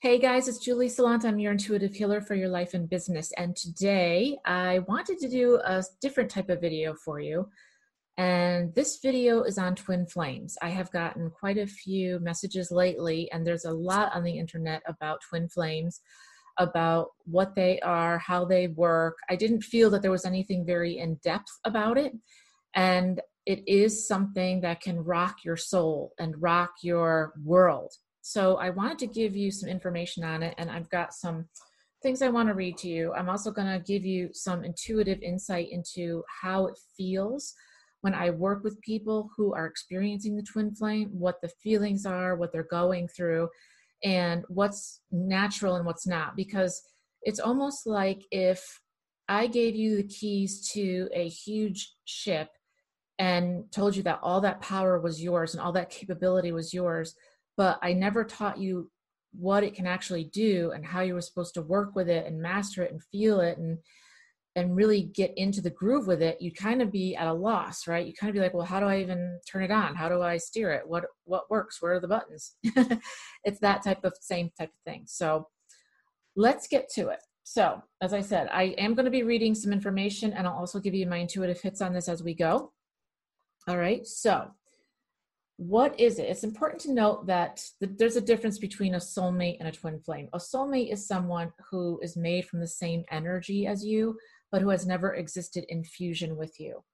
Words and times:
Hey 0.00 0.18
guys, 0.18 0.46
it's 0.46 0.58
Julie 0.58 0.90
Salant. 0.90 1.24
I'm 1.24 1.38
your 1.38 1.52
intuitive 1.52 1.94
healer 1.94 2.20
for 2.20 2.34
your 2.34 2.50
life 2.50 2.74
and 2.74 2.86
business. 2.86 3.32
And 3.38 3.56
today 3.56 4.36
I 4.44 4.80
wanted 4.80 5.16
to 5.20 5.28
do 5.28 5.58
a 5.64 5.82
different 6.02 6.30
type 6.30 6.50
of 6.50 6.60
video 6.60 6.92
for 6.92 7.18
you. 7.18 7.48
And 8.18 8.74
this 8.74 8.98
video 9.02 9.42
is 9.42 9.56
on 9.56 9.74
twin 9.74 10.06
flames. 10.06 10.58
I 10.60 10.68
have 10.68 10.92
gotten 10.92 11.30
quite 11.30 11.56
a 11.56 11.66
few 11.66 12.20
messages 12.20 12.70
lately, 12.70 13.32
and 13.32 13.46
there's 13.46 13.64
a 13.64 13.72
lot 13.72 14.14
on 14.14 14.22
the 14.22 14.38
internet 14.38 14.82
about 14.86 15.22
twin 15.26 15.48
flames, 15.48 16.02
about 16.58 17.12
what 17.24 17.54
they 17.54 17.80
are, 17.80 18.18
how 18.18 18.44
they 18.44 18.68
work. 18.68 19.16
I 19.30 19.36
didn't 19.36 19.62
feel 19.62 19.88
that 19.90 20.02
there 20.02 20.10
was 20.10 20.26
anything 20.26 20.66
very 20.66 20.98
in 20.98 21.14
depth 21.24 21.58
about 21.64 21.96
it. 21.96 22.12
And 22.74 23.22
it 23.46 23.66
is 23.66 24.06
something 24.06 24.60
that 24.60 24.82
can 24.82 25.02
rock 25.02 25.36
your 25.42 25.56
soul 25.56 26.12
and 26.18 26.40
rock 26.42 26.72
your 26.82 27.32
world 27.42 27.94
so 28.26 28.56
I 28.56 28.70
wanted 28.70 28.98
to 28.98 29.06
give 29.06 29.36
you 29.36 29.52
some 29.52 29.68
information 29.68 30.24
on 30.24 30.42
it, 30.42 30.56
and 30.58 30.68
I've 30.68 30.90
got 30.90 31.14
some 31.14 31.46
things 32.02 32.22
I 32.22 32.28
want 32.28 32.48
to 32.48 32.56
read 32.56 32.76
to 32.78 32.88
you. 32.88 33.12
I'm 33.14 33.28
also 33.28 33.52
going 33.52 33.68
to 33.68 33.78
give 33.78 34.04
you 34.04 34.30
some 34.32 34.64
intuitive 34.64 35.22
insight 35.22 35.68
into 35.70 36.24
how 36.42 36.66
it 36.66 36.76
feels 36.96 37.54
when 38.00 38.14
I 38.14 38.30
work 38.30 38.64
with 38.64 38.80
people 38.80 39.30
who 39.36 39.54
are 39.54 39.66
experiencing 39.66 40.34
the 40.34 40.42
twin 40.42 40.74
flame, 40.74 41.10
what 41.12 41.40
the 41.40 41.52
feelings 41.62 42.04
are, 42.04 42.34
what 42.34 42.50
they're 42.50 42.66
going 42.68 43.06
through, 43.06 43.48
and 44.02 44.44
what's 44.48 45.02
natural 45.12 45.76
and 45.76 45.86
what's 45.86 46.08
not. 46.08 46.34
Because 46.34 46.82
it's 47.22 47.38
almost 47.38 47.86
like 47.86 48.22
if 48.32 48.80
I 49.28 49.46
gave 49.46 49.76
you 49.76 49.96
the 49.96 50.08
keys 50.08 50.68
to 50.72 51.08
a 51.14 51.28
huge 51.28 51.94
ship 52.06 52.48
and 53.20 53.70
told 53.70 53.94
you 53.94 54.02
that 54.02 54.18
all 54.20 54.40
that 54.40 54.60
power 54.60 55.00
was 55.00 55.22
yours 55.22 55.54
and 55.54 55.62
all 55.62 55.72
that 55.72 55.90
capability 55.90 56.50
was 56.50 56.74
yours 56.74 57.14
but 57.56 57.78
I 57.82 57.92
never 57.92 58.24
taught 58.24 58.58
you 58.58 58.90
what 59.32 59.64
it 59.64 59.74
can 59.74 59.86
actually 59.86 60.24
do 60.24 60.72
and 60.74 60.84
how 60.84 61.00
you 61.00 61.14
were 61.14 61.20
supposed 61.20 61.54
to 61.54 61.62
work 61.62 61.94
with 61.94 62.08
it 62.08 62.26
and 62.26 62.40
master 62.40 62.82
it 62.82 62.92
and 62.92 63.02
feel 63.02 63.40
it 63.40 63.58
and 63.58 63.78
and 64.56 64.74
really 64.74 65.02
get 65.02 65.36
into 65.36 65.60
the 65.60 65.68
groove 65.68 66.06
with 66.06 66.22
it, 66.22 66.40
you 66.40 66.50
kind 66.50 66.80
of 66.80 66.90
be 66.90 67.14
at 67.14 67.26
a 67.26 67.32
loss, 67.32 67.86
right? 67.86 68.06
You 68.06 68.14
kind 68.14 68.30
of 68.30 68.34
be 68.34 68.40
like, 68.40 68.54
well, 68.54 68.64
how 68.64 68.80
do 68.80 68.86
I 68.86 69.00
even 69.00 69.38
turn 69.46 69.62
it 69.62 69.70
on? 69.70 69.94
How 69.94 70.08
do 70.08 70.22
I 70.22 70.38
steer 70.38 70.70
it? 70.72 70.88
What 70.88 71.04
what 71.24 71.50
works? 71.50 71.82
Where 71.82 71.92
are 71.94 72.00
the 72.00 72.08
buttons? 72.08 72.56
it's 73.44 73.60
that 73.60 73.84
type 73.84 74.02
of 74.02 74.14
same 74.20 74.50
type 74.58 74.70
of 74.70 74.90
thing. 74.90 75.02
So 75.06 75.48
let's 76.36 76.66
get 76.66 76.88
to 76.94 77.08
it. 77.08 77.20
So, 77.44 77.80
as 78.00 78.12
I 78.12 78.22
said, 78.22 78.48
I 78.50 78.74
am 78.78 78.94
going 78.94 79.04
to 79.04 79.10
be 79.10 79.22
reading 79.22 79.54
some 79.54 79.72
information 79.72 80.32
and 80.32 80.46
I'll 80.48 80.54
also 80.54 80.80
give 80.80 80.94
you 80.94 81.06
my 81.06 81.18
intuitive 81.18 81.60
hits 81.60 81.80
on 81.80 81.92
this 81.92 82.08
as 82.08 82.22
we 82.22 82.34
go. 82.34 82.72
All 83.68 83.76
right. 83.76 84.04
So, 84.06 84.50
what 85.58 85.98
is 85.98 86.18
it? 86.18 86.28
It's 86.28 86.44
important 86.44 86.82
to 86.82 86.92
note 86.92 87.26
that 87.26 87.64
there's 87.80 88.16
a 88.16 88.20
difference 88.20 88.58
between 88.58 88.94
a 88.94 88.98
soulmate 88.98 89.56
and 89.58 89.68
a 89.68 89.72
twin 89.72 89.98
flame. 90.00 90.28
A 90.34 90.38
soulmate 90.38 90.92
is 90.92 91.06
someone 91.06 91.50
who 91.70 91.98
is 92.02 92.16
made 92.16 92.46
from 92.46 92.60
the 92.60 92.68
same 92.68 93.04
energy 93.10 93.66
as 93.66 93.84
you, 93.84 94.18
but 94.52 94.60
who 94.60 94.68
has 94.68 94.86
never 94.86 95.14
existed 95.14 95.64
in 95.68 95.82
fusion 95.82 96.36
with 96.36 96.60
you. 96.60 96.84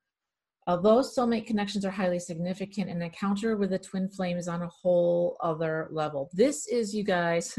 Although 0.69 1.01
soulmate 1.01 1.49
connections 1.49 1.85
are 1.85 1.91
highly 1.91 2.21
significant, 2.21 2.89
an 2.89 3.03
encounter 3.03 3.57
with 3.57 3.73
a 3.73 3.81
twin 3.81 4.09
flame 4.09 4.37
is 4.37 4.47
on 4.47 4.63
a 4.63 4.69
whole 4.69 5.37
other 5.43 5.89
level. 5.91 6.31
This 6.33 6.69
is, 6.69 6.95
you 6.95 7.03
guys, 7.03 7.59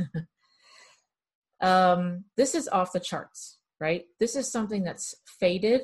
um, 1.62 2.24
this 2.38 2.56
is 2.56 2.70
off 2.70 2.94
the 2.94 3.02
charts, 3.02 3.60
right? 3.82 4.06
This 4.22 4.38
is 4.38 4.50
something 4.50 4.86
that's 4.86 5.16
fated. 5.38 5.82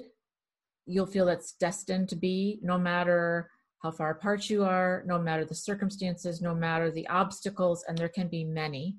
You'll 0.85 1.07
feel 1.07 1.25
that's 1.25 1.55
destined 1.59 2.07
to 2.09 2.15
be, 2.15 2.59
no 2.63 2.77
matter 2.77 3.49
how 3.81 3.91
far 3.91 4.11
apart 4.11 4.49
you 4.49 4.63
are, 4.63 5.03
no 5.05 5.19
matter 5.19 5.45
the 5.45 5.55
circumstances, 5.55 6.41
no 6.41 6.53
matter 6.53 6.91
the 6.91 7.07
obstacles, 7.07 7.83
and 7.87 7.97
there 7.97 8.09
can 8.09 8.27
be 8.27 8.43
many, 8.43 8.97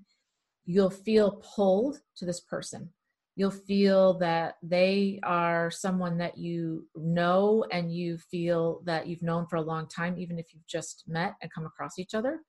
you'll 0.65 0.91
feel 0.91 1.43
pulled 1.55 1.99
to 2.17 2.25
this 2.25 2.41
person. 2.41 2.91
You'll 3.37 3.51
feel 3.51 4.19
that 4.19 4.55
they 4.63 5.21
are 5.23 5.71
someone 5.71 6.19
that 6.19 6.37
you 6.37 6.87
know 6.95 7.65
and 7.71 7.93
you 7.93 8.19
feel 8.19 8.83
that 8.85 9.07
you've 9.07 9.23
known 9.23 9.47
for 9.47 9.57
a 9.57 9.63
long 9.63 9.87
time, 9.89 10.19
even 10.19 10.39
if 10.39 10.53
you've 10.53 10.67
just 10.67 11.05
met 11.07 11.35
and 11.41 11.53
come 11.53 11.67
across 11.67 11.99
each 11.99 12.15
other. 12.15 12.41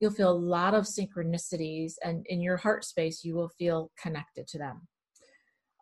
You'll 0.00 0.12
feel 0.12 0.30
a 0.30 0.32
lot 0.32 0.74
of 0.74 0.84
synchronicities, 0.84 1.94
and 2.04 2.24
in 2.26 2.40
your 2.40 2.56
heart 2.56 2.84
space, 2.84 3.22
you 3.24 3.34
will 3.34 3.50
feel 3.58 3.90
connected 4.00 4.46
to 4.48 4.58
them. 4.58 4.88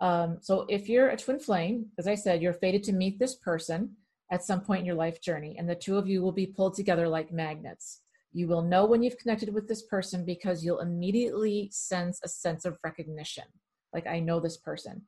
Um, 0.01 0.39
so, 0.41 0.65
if 0.69 0.89
you're 0.89 1.09
a 1.09 1.17
twin 1.17 1.39
flame, 1.39 1.87
as 1.99 2.09
I 2.09 2.17
said, 2.17 2.43
you're 2.43 2.53
fated 2.53 2.83
to 2.85 2.93
meet 2.93 3.19
this 3.19 3.37
person 3.37 3.97
at 4.31 4.45
some 4.45 4.61
point 4.61 4.81
in 4.81 4.87
your 4.87 4.95
life 4.95 5.21
journey, 5.21 5.57
and 5.59 5.69
the 5.69 5.75
two 5.75 5.97
of 5.97 6.09
you 6.09 6.23
will 6.23 6.33
be 6.33 6.47
pulled 6.47 6.75
together 6.75 7.09
like 7.09 7.33
magnets. 7.33 8.01
You 8.33 8.47
will 8.47 8.63
know 8.63 8.85
when 8.85 9.03
you've 9.03 9.19
connected 9.19 9.53
with 9.55 9.69
this 9.69 9.83
person 9.83 10.25
because 10.25 10.65
you'll 10.65 10.81
immediately 10.81 11.71
sense 11.73 12.21
a 12.23 12.29
sense 12.29 12.65
of 12.65 12.79
recognition. 12.85 13.45
Like, 13.93 14.07
I 14.07 14.21
know 14.21 14.39
this 14.39 14.59
person. 14.59 15.03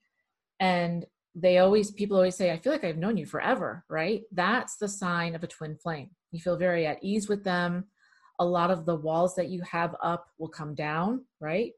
And 0.58 1.06
they 1.34 1.58
always, 1.58 1.90
people 1.90 2.16
always 2.16 2.34
say, 2.34 2.50
I 2.50 2.58
feel 2.58 2.72
like 2.72 2.84
I've 2.84 2.96
known 2.96 3.16
you 3.16 3.26
forever, 3.26 3.84
right? 3.88 4.22
That's 4.32 4.76
the 4.76 4.88
sign 4.88 5.34
of 5.34 5.44
a 5.44 5.46
twin 5.46 5.76
flame. 5.76 6.10
You 6.32 6.40
feel 6.40 6.56
very 6.56 6.86
at 6.86 7.02
ease 7.02 7.28
with 7.28 7.44
them. 7.44 7.84
A 8.38 8.44
lot 8.44 8.70
of 8.70 8.86
the 8.86 8.96
walls 8.96 9.34
that 9.36 9.48
you 9.48 9.60
have 9.62 9.94
up 10.02 10.26
will 10.38 10.48
come 10.48 10.74
down, 10.74 11.26
right? 11.40 11.72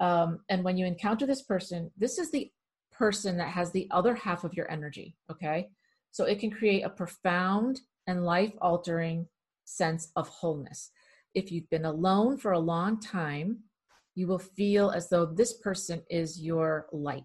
Um, 0.00 0.40
and 0.48 0.64
when 0.64 0.78
you 0.78 0.86
encounter 0.86 1.26
this 1.26 1.42
person, 1.42 1.90
this 1.98 2.18
is 2.18 2.30
the 2.30 2.50
person 2.90 3.36
that 3.36 3.48
has 3.48 3.70
the 3.70 3.86
other 3.90 4.14
half 4.14 4.44
of 4.44 4.54
your 4.54 4.70
energy, 4.70 5.16
okay? 5.30 5.68
So 6.10 6.24
it 6.24 6.38
can 6.38 6.50
create 6.50 6.82
a 6.82 6.90
profound 6.90 7.80
and 8.06 8.24
life 8.24 8.52
altering 8.60 9.26
sense 9.64 10.10
of 10.16 10.28
wholeness. 10.28 10.90
If 11.34 11.52
you've 11.52 11.70
been 11.70 11.84
alone 11.84 12.38
for 12.38 12.52
a 12.52 12.58
long 12.58 13.00
time, 13.00 13.60
you 14.14 14.26
will 14.26 14.38
feel 14.38 14.90
as 14.90 15.08
though 15.08 15.26
this 15.26 15.58
person 15.58 16.02
is 16.10 16.40
your 16.40 16.86
light. 16.92 17.24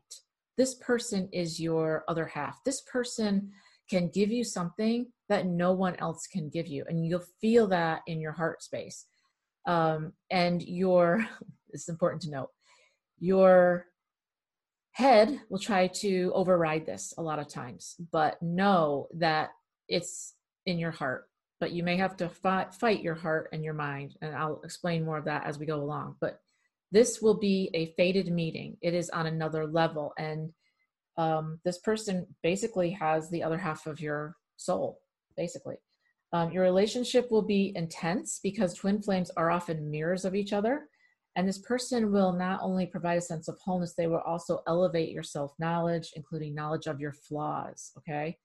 This 0.57 0.75
person 0.75 1.27
is 1.33 1.59
your 1.59 2.03
other 2.07 2.25
half. 2.25 2.63
This 2.63 2.81
person 2.81 3.51
can 3.89 4.09
give 4.09 4.31
you 4.31 4.43
something 4.43 5.07
that 5.29 5.47
no 5.47 5.73
one 5.73 5.95
else 5.97 6.27
can 6.27 6.49
give 6.49 6.67
you. 6.67 6.85
And 6.87 7.05
you'll 7.05 7.25
feel 7.41 7.67
that 7.67 8.01
in 8.07 8.21
your 8.21 8.31
heart 8.31 8.63
space. 8.63 9.05
Um, 9.65 10.13
and 10.31 10.61
your, 10.61 11.27
it's 11.69 11.89
important 11.89 12.21
to 12.23 12.29
note, 12.29 12.49
your 13.19 13.87
head 14.95 15.41
will 15.49 15.59
try 15.59 15.87
to 15.87 16.31
override 16.33 16.85
this 16.85 17.13
a 17.17 17.21
lot 17.21 17.37
of 17.37 17.49
times 17.49 17.97
but 18.13 18.41
know 18.41 19.07
that 19.13 19.49
it's 19.89 20.35
in 20.65 20.79
your 20.79 20.91
heart. 20.91 21.25
But 21.59 21.71
you 21.71 21.83
may 21.83 21.97
have 21.97 22.15
to 22.17 22.29
fight, 22.29 22.73
fight 22.73 23.01
your 23.01 23.13
heart 23.15 23.49
and 23.51 23.61
your 23.61 23.73
mind 23.73 24.15
and 24.21 24.33
i'll 24.33 24.61
explain 24.63 25.03
more 25.03 25.17
of 25.17 25.25
that 25.25 25.45
as 25.45 25.59
we 25.59 25.65
go 25.65 25.81
along. 25.81 26.15
But 26.21 26.39
this 26.93 27.21
will 27.21 27.37
be 27.37 27.69
a 27.73 27.93
fated 27.97 28.31
meeting. 28.31 28.77
It 28.81 28.93
is 28.93 29.09
on 29.09 29.25
another 29.25 29.67
level 29.67 30.13
and 30.17 30.53
um, 31.17 31.59
this 31.65 31.79
person 31.79 32.27
basically 32.41 32.91
has 32.91 33.29
the 33.29 33.43
other 33.43 33.57
half 33.57 33.87
of 33.87 33.99
your 33.99 34.37
soul 34.55 35.01
basically. 35.35 35.75
Um, 36.31 36.53
your 36.53 36.63
relationship 36.63 37.31
will 37.31 37.41
be 37.41 37.73
intense 37.75 38.39
because 38.41 38.73
twin 38.73 39.01
flames 39.01 39.29
are 39.35 39.51
often 39.51 39.91
mirrors 39.91 40.23
of 40.23 40.35
each 40.35 40.53
other 40.53 40.87
and 41.35 41.47
this 41.47 41.57
person 41.57 42.11
will 42.11 42.31
not 42.31 42.61
only 42.61 42.85
provide 42.85 43.17
a 43.17 43.21
sense 43.21 43.47
of 43.47 43.57
wholeness, 43.59 43.93
they 43.93 44.07
will 44.07 44.21
also 44.25 44.61
elevate 44.67 45.11
your 45.11 45.23
self 45.23 45.53
knowledge, 45.59 46.11
including 46.15 46.55
knowledge 46.55 46.87
of 46.87 46.99
your 46.99 47.11
flaws. 47.11 47.91
Okay. 47.97 48.37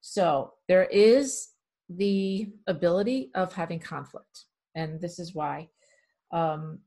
So 0.00 0.54
there 0.68 0.84
is 0.86 1.48
the 1.88 2.48
ability 2.66 3.30
of 3.34 3.52
having 3.52 3.78
conflict. 3.78 4.46
And 4.74 5.00
this 5.00 5.18
is 5.18 5.34
why 5.34 5.68
um, 6.32 6.78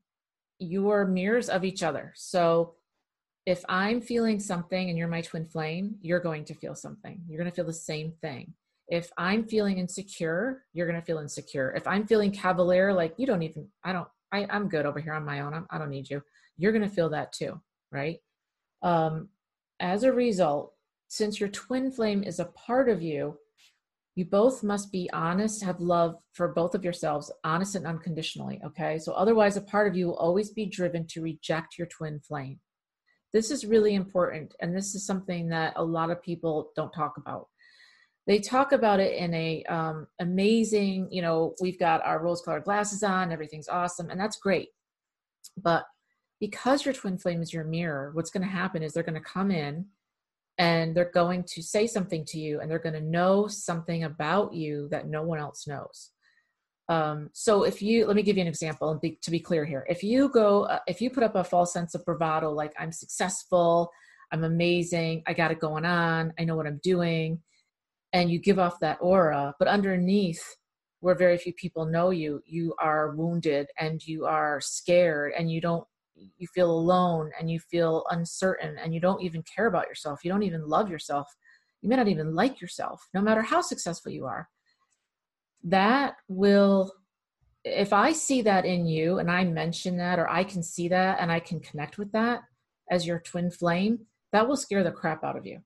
you 0.60 0.90
are 0.90 1.06
mirrors 1.06 1.50
of 1.50 1.64
each 1.64 1.84
other. 1.84 2.12
So 2.16 2.76
if 3.46 3.64
I'm 3.70 4.02
feeling 4.02 4.40
something 4.40 4.90
and 4.90 4.98
you're 4.98 5.08
my 5.08 5.22
twin 5.22 5.46
flame, 5.46 5.96
you're 6.02 6.20
going 6.20 6.46
to 6.46 6.56
feel 6.56 6.74
something. 6.74 7.22
You're 7.28 7.38
going 7.38 7.50
to 7.50 7.56
feel 7.56 7.66
the 7.66 7.74
same 7.74 8.14
thing. 8.22 8.54
If 8.88 9.12
I'm 9.18 9.46
feeling 9.46 9.78
insecure, 9.78 10.64
you're 10.74 10.88
going 10.88 11.00
to 11.00 11.06
feel 11.06 11.20
insecure. 11.20 11.74
If 11.76 11.88
I'm 11.88 12.08
feeling 12.08 12.32
cavalier, 12.32 12.94
like 12.94 13.14
you 13.18 13.28
don't 13.28 13.44
even, 13.44 13.68
I 13.84 13.94
don't, 13.94 14.08
I, 14.36 14.48
I'm 14.50 14.70
good 14.70 14.86
over 14.86 15.00
here 15.00 15.14
on 15.14 15.26
my 15.26 15.42
own. 15.42 15.54
I'm, 15.54 15.66
I 15.70 15.78
do 15.78 15.84
not 15.84 15.90
need 15.90 16.10
you. 16.10 16.22
You're 16.58 16.72
going 16.72 16.90
to 16.90 16.96
feel 16.96 17.10
that 17.10 17.34
too, 17.34 17.62
right? 17.92 18.20
Um, 18.82 19.30
as 19.80 20.04
a 20.04 20.12
result, 20.12 20.74
since 21.08 21.40
your 21.40 21.50
twin 21.50 21.92
flame 21.92 22.24
is 22.24 22.40
a 22.40 22.46
part 22.46 22.90
of 22.90 23.02
you, 23.02 23.38
you 24.16 24.26
both 24.26 24.64
must 24.64 24.92
be 24.92 25.10
honest, 25.12 25.64
have 25.64 25.80
love 25.82 26.16
for 26.32 26.48
both 26.48 26.74
of 26.74 26.84
yourselves, 26.84 27.32
honest 27.44 27.76
and 27.76 27.86
unconditionally, 27.86 28.62
okay? 28.66 28.98
So 28.98 29.12
otherwise, 29.12 29.58
a 29.58 29.62
part 29.62 29.88
of 29.88 29.96
you 29.96 30.08
will 30.08 30.18
always 30.18 30.52
be 30.52 30.66
driven 30.66 31.06
to 31.08 31.22
reject 31.22 31.78
your 31.78 31.88
twin 31.88 32.20
flame. 32.20 32.60
This 33.34 33.52
is 33.52 33.66
really 33.66 33.96
important, 33.96 34.56
and 34.62 34.76
this 34.76 34.96
is 34.96 35.06
something 35.06 35.50
that 35.50 35.74
a 35.76 35.84
lot 35.84 36.12
of 36.12 36.24
people 36.24 36.72
don't 36.78 36.94
talk 36.94 37.18
about 37.18 37.48
they 38.28 38.40
talk 38.40 38.72
about 38.72 39.00
it 39.00 39.16
in 39.16 39.34
a 39.34 39.64
um, 39.66 40.08
amazing 40.20 41.08
you 41.12 41.22
know 41.22 41.54
we've 41.62 41.80
got 41.80 42.06
our 42.06 42.24
rose 42.24 42.42
colored 42.42 42.64
glasses 42.64 43.04
on 43.04 43.32
everything's 43.32 43.70
awesome 43.70 44.10
and 44.10 44.20
that's 44.20 44.38
great 44.38 44.70
but 45.58 45.86
because 46.40 46.86
your 46.86 46.94
twin 46.94 47.18
flame 47.18 47.42
is 47.42 47.54
your 47.54 47.64
mirror 47.64 48.12
what's 48.14 48.32
going 48.32 48.44
to 48.44 48.50
happen 48.50 48.84
is 48.84 48.94
they're 48.94 49.04
going 49.04 49.14
to 49.22 49.30
come 49.30 49.52
in 49.52 49.86
and 50.58 50.96
they're 50.96 51.12
going 51.12 51.44
to 51.44 51.62
say 51.62 51.86
something 51.86 52.24
to 52.26 52.40
you 52.40 52.60
and 52.60 52.72
they're 52.72 52.80
going 52.80 52.96
to 52.96 53.02
know 53.02 53.48
something 53.48 54.04
about 54.06 54.54
you 54.54 54.88
that 54.90 55.08
no 55.08 55.22
one 55.24 55.40
else 55.40 55.68
knows 55.68 56.12
Um, 56.88 57.30
so 57.34 57.64
if 57.64 57.82
you, 57.82 58.06
let 58.06 58.16
me 58.16 58.24
give 58.24 58.38
you 58.38 58.42
an 58.44 58.48
example 58.48 58.92
and 58.92 59.02
be, 59.02 59.18
to 59.24 59.32
be 59.32 59.40
clear 59.40 59.66
here. 59.66 59.86
If 59.90 60.04
you 60.04 60.30
go, 60.30 60.64
uh, 60.66 60.80
if 60.88 61.02
you 61.02 61.10
put 61.10 61.24
up 61.24 61.36
a 61.36 61.44
false 61.44 61.74
sense 61.74 61.96
of 61.96 62.06
bravado, 62.06 62.52
like 62.52 62.74
I'm 62.78 62.92
successful, 62.92 63.92
I'm 64.32 64.44
amazing, 64.44 65.24
I 65.28 65.34
got 65.34 65.52
it 65.52 65.60
going 65.60 65.86
on, 65.86 66.34
I 66.40 66.44
know 66.46 66.56
what 66.56 66.68
I'm 66.68 66.80
doing, 66.84 67.42
and 68.16 68.32
you 68.32 68.40
give 68.40 68.60
off 68.60 68.80
that 68.80 68.98
aura, 69.02 69.54
but 69.60 69.68
underneath, 69.68 70.42
where 71.02 71.16
very 71.16 71.38
few 71.38 71.52
people 71.54 71.86
know 71.86 72.12
you, 72.12 72.42
you 72.46 72.74
are 72.80 73.14
wounded 73.16 73.68
and 73.78 74.02
you 74.08 74.26
are 74.26 74.62
scared 74.62 75.34
and 75.38 75.52
you 75.52 75.60
don't, 75.60 75.86
you 76.16 76.48
feel 76.56 76.72
alone 76.72 77.30
and 77.38 77.52
you 77.52 77.60
feel 77.60 78.06
uncertain 78.12 78.78
and 78.82 78.94
you 78.94 79.02
don't 79.02 79.22
even 79.22 79.44
care 79.44 79.68
about 79.68 79.88
yourself. 79.88 80.22
You 80.24 80.32
don't 80.32 80.44
even 80.44 80.66
love 80.66 80.90
yourself. 80.90 81.28
You 81.82 81.90
may 81.90 81.98
not 81.98 82.08
even 82.08 82.34
like 82.34 82.62
yourself, 82.62 83.06
no 83.14 83.22
matter 83.22 83.42
how 83.42 83.60
successful 83.60 84.14
you 84.14 84.26
are 84.26 84.48
that 85.66 86.16
will 86.28 86.92
if 87.64 87.92
i 87.92 88.12
see 88.12 88.44
that 88.44 88.66
in 88.66 88.86
you 88.86 89.18
and 89.18 89.32
i 89.32 89.44
mention 89.44 89.98
that 89.98 90.20
or 90.20 90.30
i 90.30 90.44
can 90.44 90.62
see 90.62 90.88
that 90.88 91.20
and 91.20 91.32
i 91.32 91.40
can 91.40 91.60
connect 91.60 91.98
with 91.98 92.12
that 92.12 92.42
as 92.92 93.08
your 93.08 93.20
twin 93.20 93.50
flame 93.50 93.98
that 94.32 94.48
will 94.48 94.56
scare 94.56 94.84
the 94.84 94.92
crap 94.92 95.24
out 95.24 95.36
of 95.36 95.46
you 95.46 95.60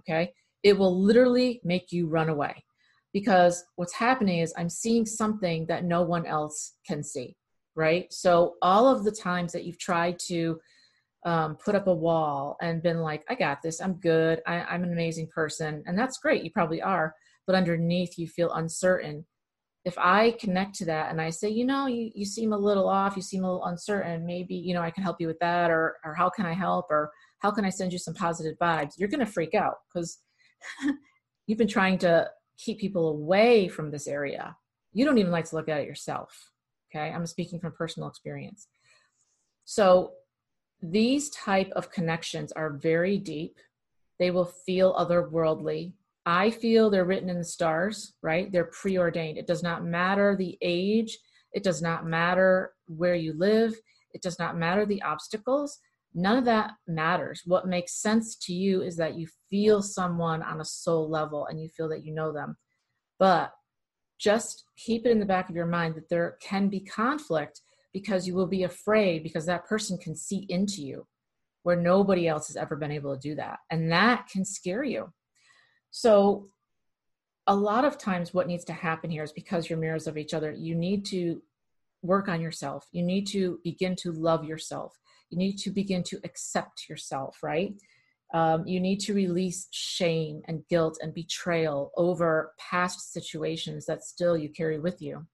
okay 0.00 0.32
it 0.64 0.76
will 0.76 1.00
literally 1.00 1.60
make 1.62 1.92
you 1.92 2.08
run 2.08 2.28
away. 2.28 2.64
Because 3.12 3.62
what's 3.76 3.94
happening 3.94 4.40
is 4.40 4.52
i'm 4.56 4.68
seeing 4.68 5.06
something 5.06 5.66
that 5.66 5.84
no 5.84 6.02
one 6.02 6.26
else 6.26 6.72
can 6.84 7.00
see 7.04 7.36
right? 7.76 8.12
So 8.12 8.54
all 8.62 8.88
of 8.88 9.04
the 9.04 9.10
times 9.10 9.52
that 9.52 9.64
you've 9.64 9.78
tried 9.78 10.18
to 10.28 10.60
um, 11.26 11.56
put 11.56 11.74
up 11.74 11.86
a 11.86 11.94
wall 11.94 12.56
and 12.60 12.82
been 12.82 13.00
like 13.00 13.24
i 13.30 13.34
got 13.34 13.62
this. 13.62 13.80
I'm 13.80 13.94
good. 13.94 14.42
I, 14.46 14.60
i'm 14.62 14.84
an 14.84 14.92
amazing 14.92 15.28
person. 15.28 15.82
And 15.86 15.98
that's 15.98 16.18
great. 16.18 16.44
You 16.44 16.50
probably 16.50 16.82
are. 16.82 17.14
But 17.46 17.56
underneath 17.56 18.18
you 18.18 18.28
feel 18.28 18.52
uncertain. 18.52 19.24
If 19.84 19.98
I 19.98 20.32
connect 20.40 20.74
to 20.76 20.86
that 20.86 21.10
and 21.10 21.20
I 21.20 21.30
say, 21.30 21.48
you 21.50 21.66
know, 21.66 21.86
you, 21.86 22.10
you 22.14 22.24
seem 22.24 22.52
a 22.52 22.58
little 22.58 22.88
off, 22.88 23.16
you 23.16 23.22
seem 23.22 23.44
a 23.44 23.46
little 23.46 23.66
uncertain, 23.66 24.24
maybe, 24.24 24.54
you 24.54 24.72
know, 24.72 24.80
I 24.80 24.90
can 24.90 25.02
help 25.02 25.20
you 25.20 25.26
with 25.26 25.38
that, 25.40 25.70
or, 25.70 25.96
or 26.04 26.14
how 26.14 26.30
can 26.30 26.46
I 26.46 26.54
help, 26.54 26.86
or 26.88 27.10
how 27.40 27.50
can 27.50 27.66
I 27.66 27.70
send 27.70 27.92
you 27.92 27.98
some 27.98 28.14
positive 28.14 28.56
vibes? 28.58 28.92
You're 28.96 29.10
going 29.10 29.20
to 29.20 29.30
freak 29.30 29.54
out 29.54 29.74
because 29.92 30.20
you've 31.46 31.58
been 31.58 31.68
trying 31.68 31.98
to 31.98 32.30
keep 32.58 32.78
people 32.78 33.08
away 33.08 33.68
from 33.68 33.90
this 33.90 34.06
area. 34.06 34.56
You 34.92 35.04
don't 35.04 35.18
even 35.18 35.32
like 35.32 35.46
to 35.46 35.56
look 35.56 35.68
at 35.68 35.80
it 35.80 35.86
yourself. 35.86 36.50
Okay. 36.94 37.10
I'm 37.10 37.26
speaking 37.26 37.58
from 37.58 37.72
personal 37.72 38.08
experience. 38.08 38.68
So 39.64 40.12
these 40.82 41.30
type 41.30 41.70
of 41.74 41.90
connections 41.90 42.52
are 42.52 42.70
very 42.70 43.18
deep. 43.18 43.56
They 44.18 44.30
will 44.30 44.52
feel 44.66 44.94
otherworldly. 44.94 45.94
I 46.26 46.50
feel 46.50 46.88
they're 46.88 47.04
written 47.04 47.28
in 47.28 47.38
the 47.38 47.44
stars, 47.44 48.14
right? 48.22 48.50
They're 48.50 48.70
preordained. 48.80 49.38
It 49.38 49.46
does 49.46 49.62
not 49.62 49.84
matter 49.84 50.36
the 50.36 50.56
age, 50.62 51.18
it 51.52 51.62
does 51.62 51.82
not 51.82 52.06
matter 52.06 52.72
where 52.86 53.14
you 53.14 53.34
live, 53.36 53.74
it 54.12 54.22
does 54.22 54.38
not 54.38 54.56
matter 54.56 54.86
the 54.86 55.02
obstacles. 55.02 55.78
None 56.14 56.38
of 56.38 56.44
that 56.44 56.72
matters. 56.86 57.42
What 57.44 57.66
makes 57.66 58.00
sense 58.00 58.36
to 58.42 58.52
you 58.52 58.82
is 58.82 58.96
that 58.96 59.16
you 59.16 59.26
feel 59.50 59.82
someone 59.82 60.42
on 60.42 60.60
a 60.60 60.64
soul 60.64 61.10
level 61.10 61.46
and 61.46 61.60
you 61.60 61.68
feel 61.68 61.88
that 61.88 62.04
you 62.04 62.14
know 62.14 62.32
them. 62.32 62.56
But 63.18 63.52
just 64.18 64.64
keep 64.76 65.06
it 65.06 65.10
in 65.10 65.18
the 65.18 65.26
back 65.26 65.48
of 65.48 65.56
your 65.56 65.66
mind 65.66 65.96
that 65.96 66.08
there 66.08 66.38
can 66.40 66.68
be 66.68 66.80
conflict 66.80 67.60
because 67.92 68.26
you 68.26 68.34
will 68.34 68.46
be 68.46 68.62
afraid 68.62 69.22
because 69.22 69.46
that 69.46 69.66
person 69.66 69.98
can 69.98 70.14
see 70.14 70.46
into 70.48 70.82
you 70.82 71.06
where 71.64 71.76
nobody 71.76 72.28
else 72.28 72.46
has 72.48 72.56
ever 72.56 72.76
been 72.76 72.92
able 72.92 73.14
to 73.14 73.20
do 73.20 73.34
that. 73.34 73.58
And 73.70 73.90
that 73.90 74.28
can 74.28 74.44
scare 74.44 74.84
you 74.84 75.12
so, 75.96 76.48
a 77.46 77.54
lot 77.54 77.84
of 77.84 77.98
times, 77.98 78.34
what 78.34 78.48
needs 78.48 78.64
to 78.64 78.72
happen 78.72 79.10
here 79.10 79.22
is 79.22 79.30
because 79.30 79.70
you're 79.70 79.78
mirrors 79.78 80.08
of 80.08 80.18
each 80.18 80.34
other, 80.34 80.50
you 80.50 80.74
need 80.74 81.04
to 81.06 81.40
work 82.02 82.26
on 82.26 82.40
yourself. 82.40 82.88
You 82.90 83.04
need 83.04 83.28
to 83.28 83.60
begin 83.62 83.94
to 83.96 84.10
love 84.10 84.44
yourself. 84.44 84.98
You 85.34 85.38
need 85.38 85.58
to 85.58 85.70
begin 85.70 86.04
to 86.04 86.20
accept 86.22 86.88
yourself, 86.88 87.42
right? 87.42 87.74
Um, 88.32 88.64
you 88.68 88.78
need 88.78 89.00
to 89.00 89.14
release 89.14 89.66
shame 89.72 90.42
and 90.46 90.62
guilt 90.70 90.98
and 91.02 91.12
betrayal 91.12 91.90
over 91.96 92.52
past 92.56 93.12
situations 93.12 93.84
that 93.86 94.04
still 94.04 94.36
you 94.36 94.48
carry 94.48 94.78
with 94.78 95.02
you. 95.02 95.26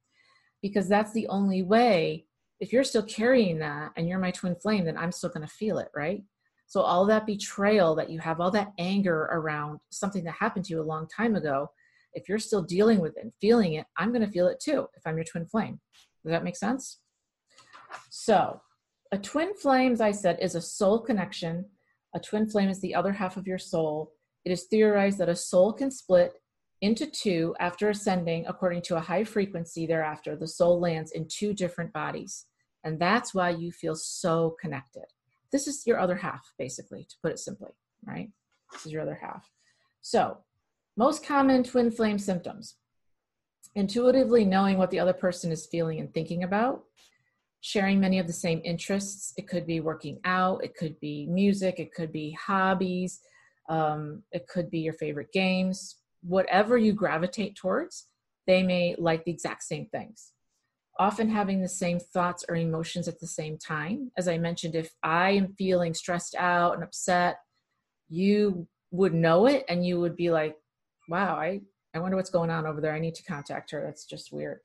Because 0.62 0.88
that's 0.88 1.12
the 1.12 1.28
only 1.28 1.62
way. 1.62 2.24
If 2.60 2.72
you're 2.72 2.84
still 2.84 3.02
carrying 3.02 3.58
that 3.58 3.92
and 3.94 4.08
you're 4.08 4.18
my 4.18 4.30
twin 4.30 4.54
flame, 4.54 4.86
then 4.86 4.96
I'm 4.96 5.12
still 5.12 5.28
going 5.28 5.46
to 5.46 5.52
feel 5.52 5.76
it, 5.76 5.88
right? 5.94 6.22
So 6.66 6.80
all 6.80 7.04
that 7.06 7.26
betrayal 7.26 7.94
that 7.96 8.08
you 8.08 8.20
have, 8.20 8.40
all 8.40 8.50
that 8.52 8.72
anger 8.78 9.28
around 9.32 9.80
something 9.90 10.24
that 10.24 10.36
happened 10.40 10.64
to 10.66 10.72
you 10.72 10.80
a 10.80 10.82
long 10.82 11.06
time 11.08 11.36
ago, 11.36 11.68
if 12.14 12.26
you're 12.26 12.38
still 12.38 12.62
dealing 12.62 13.00
with 13.00 13.18
it 13.18 13.24
and 13.24 13.32
feeling 13.38 13.74
it, 13.74 13.84
I'm 13.98 14.12
going 14.12 14.24
to 14.24 14.32
feel 14.32 14.48
it 14.48 14.60
too 14.60 14.86
if 14.96 15.06
I'm 15.06 15.16
your 15.16 15.24
twin 15.24 15.44
flame. 15.44 15.78
Does 16.24 16.30
that 16.30 16.44
make 16.44 16.56
sense? 16.56 17.00
So, 18.08 18.62
a 19.12 19.18
twin 19.18 19.54
flame, 19.54 19.92
as 19.92 20.00
I 20.00 20.12
said, 20.12 20.38
is 20.40 20.54
a 20.54 20.60
soul 20.60 21.00
connection. 21.00 21.66
A 22.14 22.20
twin 22.20 22.48
flame 22.48 22.68
is 22.68 22.80
the 22.80 22.94
other 22.94 23.12
half 23.12 23.36
of 23.36 23.46
your 23.46 23.58
soul. 23.58 24.12
It 24.44 24.52
is 24.52 24.64
theorized 24.64 25.18
that 25.18 25.28
a 25.28 25.36
soul 25.36 25.72
can 25.72 25.90
split 25.90 26.32
into 26.80 27.06
two 27.06 27.54
after 27.60 27.90
ascending 27.90 28.46
according 28.46 28.82
to 28.82 28.96
a 28.96 29.00
high 29.00 29.24
frequency 29.24 29.86
thereafter. 29.86 30.36
The 30.36 30.48
soul 30.48 30.80
lands 30.80 31.12
in 31.12 31.26
two 31.28 31.52
different 31.52 31.92
bodies. 31.92 32.46
And 32.84 32.98
that's 32.98 33.34
why 33.34 33.50
you 33.50 33.70
feel 33.70 33.94
so 33.94 34.56
connected 34.60 35.04
this 35.52 35.66
is 35.66 35.86
your 35.86 35.98
other 35.98 36.16
half, 36.16 36.52
basically, 36.58 37.04
to 37.04 37.16
put 37.22 37.32
it 37.32 37.38
simply, 37.38 37.72
right? 38.04 38.30
This 38.72 38.86
is 38.86 38.92
your 38.92 39.02
other 39.02 39.18
half. 39.20 39.50
So, 40.00 40.38
most 40.96 41.24
common 41.24 41.62
twin 41.64 41.90
flame 41.90 42.18
symptoms 42.18 42.76
intuitively 43.74 44.44
knowing 44.44 44.78
what 44.78 44.90
the 44.90 44.98
other 44.98 45.12
person 45.12 45.52
is 45.52 45.66
feeling 45.66 46.00
and 46.00 46.12
thinking 46.12 46.42
about, 46.42 46.82
sharing 47.60 48.00
many 48.00 48.18
of 48.18 48.26
the 48.26 48.32
same 48.32 48.60
interests. 48.64 49.32
It 49.36 49.48
could 49.48 49.66
be 49.66 49.80
working 49.80 50.18
out, 50.24 50.64
it 50.64 50.74
could 50.76 50.98
be 51.00 51.26
music, 51.26 51.78
it 51.78 51.92
could 51.94 52.12
be 52.12 52.32
hobbies, 52.32 53.20
um, 53.68 54.22
it 54.32 54.46
could 54.48 54.70
be 54.70 54.80
your 54.80 54.94
favorite 54.94 55.32
games. 55.32 55.96
Whatever 56.22 56.76
you 56.76 56.92
gravitate 56.92 57.56
towards, 57.56 58.08
they 58.46 58.62
may 58.62 58.94
like 58.98 59.24
the 59.24 59.30
exact 59.30 59.62
same 59.62 59.86
things 59.86 60.32
often 61.00 61.30
having 61.30 61.62
the 61.62 61.68
same 61.68 61.98
thoughts 61.98 62.44
or 62.46 62.54
emotions 62.56 63.08
at 63.08 63.18
the 63.18 63.26
same 63.26 63.56
time. 63.56 64.10
As 64.18 64.28
I 64.28 64.36
mentioned, 64.36 64.74
if 64.74 64.92
I 65.02 65.30
am 65.30 65.54
feeling 65.56 65.94
stressed 65.94 66.34
out 66.38 66.74
and 66.74 66.84
upset, 66.84 67.38
you 68.10 68.68
would 68.90 69.14
know 69.14 69.46
it 69.46 69.64
and 69.66 69.84
you 69.84 69.98
would 69.98 70.14
be 70.14 70.30
like, 70.30 70.56
wow, 71.08 71.36
I, 71.36 71.62
I 71.94 72.00
wonder 72.00 72.18
what's 72.18 72.28
going 72.28 72.50
on 72.50 72.66
over 72.66 72.82
there. 72.82 72.92
I 72.92 72.98
need 72.98 73.14
to 73.14 73.24
contact 73.24 73.70
her. 73.70 73.82
That's 73.82 74.04
just 74.04 74.30
weird. 74.30 74.60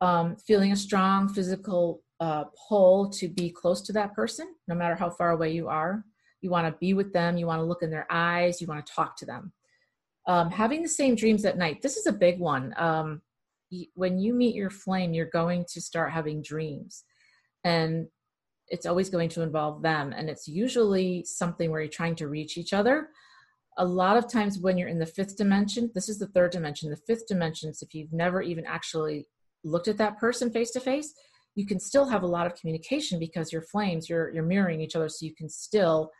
Um, 0.00 0.36
feeling 0.36 0.72
a 0.72 0.76
strong 0.76 1.28
physical 1.28 2.02
uh, 2.20 2.44
pull 2.68 3.10
to 3.10 3.28
be 3.28 3.50
close 3.50 3.82
to 3.82 3.92
that 3.92 4.14
person, 4.14 4.54
no 4.68 4.74
matter 4.74 4.94
how 4.94 5.10
far 5.10 5.30
away 5.30 5.52
you 5.52 5.68
are. 5.68 6.04
You 6.40 6.50
want 6.50 6.66
to 6.66 6.78
be 6.78 6.94
with 6.94 7.12
them, 7.12 7.36
you 7.36 7.46
want 7.46 7.60
to 7.60 7.64
look 7.64 7.82
in 7.82 7.90
their 7.90 8.06
eyes, 8.10 8.60
you 8.60 8.66
want 8.66 8.84
to 8.84 8.92
talk 8.92 9.16
to 9.18 9.26
them. 9.26 9.52
Um, 10.26 10.50
having 10.50 10.82
the 10.82 10.88
same 10.88 11.14
dreams 11.14 11.44
at 11.44 11.58
night. 11.58 11.82
This 11.82 11.96
is 11.96 12.06
a 12.06 12.12
big 12.12 12.38
one. 12.40 12.74
Um, 12.76 13.22
when 13.94 14.18
you 14.18 14.32
meet 14.34 14.54
your 14.54 14.70
flame, 14.70 15.12
you're 15.12 15.26
going 15.26 15.64
to 15.68 15.80
start 15.80 16.12
having 16.12 16.42
dreams. 16.42 17.04
And 17.64 18.06
it's 18.68 18.86
always 18.86 19.10
going 19.10 19.28
to 19.30 19.42
involve 19.42 19.82
them. 19.82 20.12
And 20.16 20.28
it's 20.28 20.48
usually 20.48 21.24
something 21.24 21.70
where 21.70 21.80
you're 21.80 21.90
trying 21.90 22.16
to 22.16 22.28
reach 22.28 22.56
each 22.56 22.72
other. 22.72 23.08
A 23.78 23.84
lot 23.84 24.16
of 24.16 24.30
times 24.30 24.58
when 24.58 24.78
you're 24.78 24.88
in 24.88 24.98
the 24.98 25.06
fifth 25.06 25.36
dimension, 25.36 25.90
this 25.94 26.08
is 26.08 26.18
the 26.18 26.28
third 26.28 26.50
dimension. 26.50 26.90
The 26.90 26.96
fifth 26.96 27.26
dimension 27.28 27.70
is 27.70 27.82
if 27.82 27.94
you've 27.94 28.12
never 28.12 28.42
even 28.42 28.64
actually 28.66 29.28
looked 29.64 29.88
at 29.88 29.98
that 29.98 30.18
person 30.18 30.50
face 30.50 30.70
to 30.72 30.80
face, 30.80 31.12
you 31.56 31.66
can 31.66 31.80
still 31.80 32.06
have 32.06 32.22
a 32.22 32.26
lot 32.26 32.46
of 32.46 32.54
communication 32.54 33.18
because 33.18 33.52
your 33.52 33.62
flames, 33.62 34.08
you're 34.08 34.32
you're 34.32 34.44
mirroring 34.44 34.80
each 34.80 34.94
other, 34.94 35.08
so 35.08 35.26
you 35.26 35.34
can 35.34 35.48
still 35.48 36.10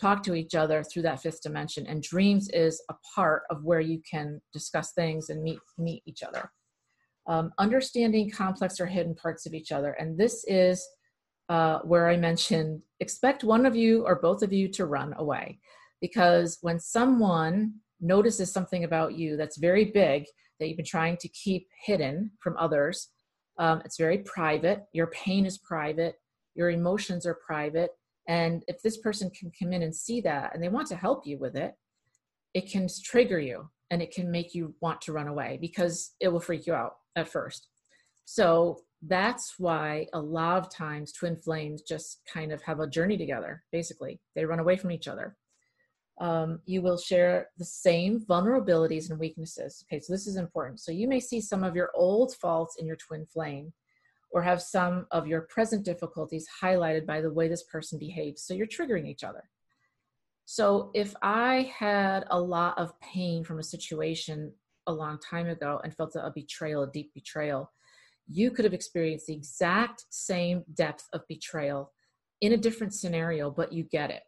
talk 0.00 0.22
to 0.24 0.34
each 0.34 0.54
other 0.54 0.82
through 0.82 1.02
that 1.02 1.20
fifth 1.20 1.42
dimension. 1.42 1.86
And 1.86 2.02
dreams 2.02 2.48
is 2.50 2.80
a 2.90 2.94
part 3.14 3.42
of 3.50 3.64
where 3.64 3.80
you 3.80 4.00
can 4.08 4.40
discuss 4.52 4.92
things 4.92 5.30
and 5.30 5.42
meet 5.42 5.58
meet 5.78 6.02
each 6.06 6.22
other 6.22 6.50
um, 7.26 7.52
understanding 7.58 8.30
complex 8.30 8.80
or 8.80 8.86
hidden 8.86 9.14
parts 9.14 9.46
of 9.46 9.54
each 9.54 9.72
other. 9.72 9.92
And 9.92 10.18
this 10.18 10.44
is 10.46 10.86
uh, 11.48 11.80
where 11.80 12.08
I 12.08 12.16
mentioned 12.16 12.82
expect 13.00 13.44
one 13.44 13.66
of 13.66 13.76
you 13.76 14.04
or 14.04 14.16
both 14.20 14.42
of 14.42 14.52
you 14.52 14.68
to 14.72 14.86
run 14.86 15.14
away. 15.16 15.58
Because 16.00 16.58
when 16.60 16.78
someone 16.78 17.74
notices 18.00 18.52
something 18.52 18.84
about 18.84 19.14
you 19.14 19.36
that's 19.36 19.58
very 19.58 19.86
big 19.86 20.24
that 20.58 20.68
you've 20.68 20.76
been 20.76 20.84
trying 20.84 21.16
to 21.18 21.28
keep 21.28 21.66
hidden 21.84 22.30
from 22.40 22.56
others, 22.58 23.08
um, 23.58 23.82
it's 23.84 23.96
very 23.96 24.18
private. 24.18 24.84
Your 24.92 25.08
pain 25.08 25.46
is 25.46 25.58
private, 25.58 26.16
your 26.54 26.70
emotions 26.70 27.26
are 27.26 27.38
private. 27.46 27.90
And 28.26 28.64
if 28.68 28.80
this 28.82 28.98
person 28.98 29.30
can 29.30 29.52
come 29.58 29.72
in 29.72 29.82
and 29.82 29.94
see 29.94 30.20
that 30.22 30.54
and 30.54 30.62
they 30.62 30.68
want 30.68 30.88
to 30.88 30.96
help 30.96 31.26
you 31.26 31.38
with 31.38 31.56
it, 31.56 31.74
it 32.54 32.70
can 32.70 32.88
trigger 33.02 33.38
you 33.38 33.68
and 33.90 34.00
it 34.00 34.12
can 34.12 34.30
make 34.30 34.54
you 34.54 34.74
want 34.80 35.00
to 35.02 35.12
run 35.12 35.28
away 35.28 35.58
because 35.60 36.14
it 36.20 36.28
will 36.28 36.40
freak 36.40 36.66
you 36.66 36.74
out 36.74 36.96
at 37.16 37.28
first. 37.28 37.68
So 38.24 38.80
that's 39.06 39.54
why 39.58 40.06
a 40.14 40.20
lot 40.20 40.56
of 40.56 40.70
times 40.70 41.12
twin 41.12 41.36
flames 41.36 41.82
just 41.82 42.20
kind 42.32 42.52
of 42.52 42.62
have 42.62 42.80
a 42.80 42.86
journey 42.86 43.18
together, 43.18 43.62
basically. 43.70 44.20
They 44.34 44.46
run 44.46 44.60
away 44.60 44.76
from 44.76 44.90
each 44.90 45.08
other. 45.08 45.36
Um, 46.18 46.60
you 46.64 46.80
will 46.80 46.96
share 46.96 47.48
the 47.58 47.64
same 47.64 48.20
vulnerabilities 48.20 49.10
and 49.10 49.18
weaknesses. 49.18 49.84
Okay, 49.86 50.00
so 50.00 50.12
this 50.12 50.26
is 50.26 50.36
important. 50.36 50.80
So 50.80 50.92
you 50.92 51.08
may 51.08 51.20
see 51.20 51.40
some 51.40 51.64
of 51.64 51.74
your 51.74 51.90
old 51.94 52.34
faults 52.36 52.76
in 52.78 52.86
your 52.86 52.96
twin 52.96 53.26
flame 53.26 53.72
or 54.30 54.42
have 54.42 54.62
some 54.62 55.06
of 55.10 55.26
your 55.26 55.42
present 55.42 55.84
difficulties 55.84 56.46
highlighted 56.62 57.06
by 57.06 57.20
the 57.20 57.32
way 57.32 57.48
this 57.48 57.64
person 57.64 57.98
behaves. 57.98 58.42
So 58.42 58.54
you're 58.54 58.66
triggering 58.66 59.08
each 59.08 59.24
other. 59.24 59.48
So 60.44 60.90
if 60.94 61.14
I 61.22 61.72
had 61.76 62.26
a 62.30 62.40
lot 62.40 62.78
of 62.78 62.98
pain 63.00 63.44
from 63.44 63.58
a 63.58 63.64
situation 63.64 64.52
a 64.86 64.92
long 64.92 65.18
time 65.18 65.48
ago 65.48 65.80
and 65.82 65.94
felt 65.94 66.16
a 66.16 66.30
betrayal, 66.34 66.82
a 66.82 66.90
deep 66.90 67.12
betrayal, 67.14 67.70
you 68.28 68.50
could 68.50 68.64
have 68.64 68.74
experienced 68.74 69.26
the 69.26 69.34
exact 69.34 70.04
same 70.10 70.64
depth 70.74 71.08
of 71.12 71.26
betrayal 71.28 71.92
in 72.40 72.52
a 72.52 72.56
different 72.56 72.92
scenario, 72.92 73.50
but 73.50 73.72
you 73.72 73.84
get 73.84 74.10
it. 74.10 74.22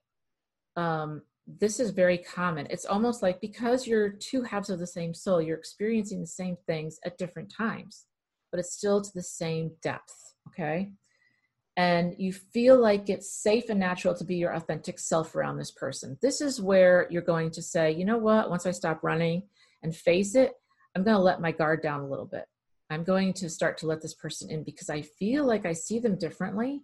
Um, 0.76 1.22
this 1.46 1.78
is 1.80 1.90
very 1.90 2.18
common. 2.18 2.66
It's 2.70 2.86
almost 2.86 3.22
like 3.22 3.40
because 3.40 3.86
you're 3.86 4.10
two 4.10 4.42
halves 4.42 4.70
of 4.70 4.78
the 4.78 4.86
same 4.86 5.14
soul, 5.14 5.40
you're 5.40 5.56
experiencing 5.56 6.20
the 6.20 6.26
same 6.26 6.56
things 6.66 6.98
at 7.04 7.18
different 7.18 7.52
times, 7.54 8.06
but 8.50 8.58
it's 8.58 8.72
still 8.72 9.00
to 9.00 9.10
the 9.14 9.22
same 9.22 9.72
depth. 9.82 10.34
Okay 10.48 10.90
and 11.76 12.14
you 12.18 12.32
feel 12.32 12.80
like 12.80 13.10
it's 13.10 13.30
safe 13.30 13.68
and 13.68 13.78
natural 13.78 14.14
to 14.14 14.24
be 14.24 14.36
your 14.36 14.54
authentic 14.54 14.98
self 14.98 15.36
around 15.36 15.58
this 15.58 15.70
person. 15.70 16.16
This 16.22 16.40
is 16.40 16.60
where 16.60 17.06
you're 17.10 17.22
going 17.22 17.50
to 17.50 17.62
say, 17.62 17.92
you 17.92 18.04
know 18.04 18.16
what, 18.16 18.48
once 18.48 18.64
I 18.64 18.70
stop 18.70 19.00
running 19.02 19.42
and 19.82 19.94
face 19.94 20.34
it, 20.34 20.52
I'm 20.94 21.04
going 21.04 21.16
to 21.16 21.22
let 21.22 21.42
my 21.42 21.52
guard 21.52 21.82
down 21.82 22.00
a 22.00 22.08
little 22.08 22.24
bit. 22.24 22.46
I'm 22.88 23.04
going 23.04 23.34
to 23.34 23.50
start 23.50 23.76
to 23.78 23.86
let 23.86 24.00
this 24.00 24.14
person 24.14 24.50
in 24.50 24.62
because 24.62 24.88
I 24.88 25.02
feel 25.02 25.44
like 25.44 25.66
I 25.66 25.74
see 25.74 25.98
them 25.98 26.16
differently. 26.16 26.82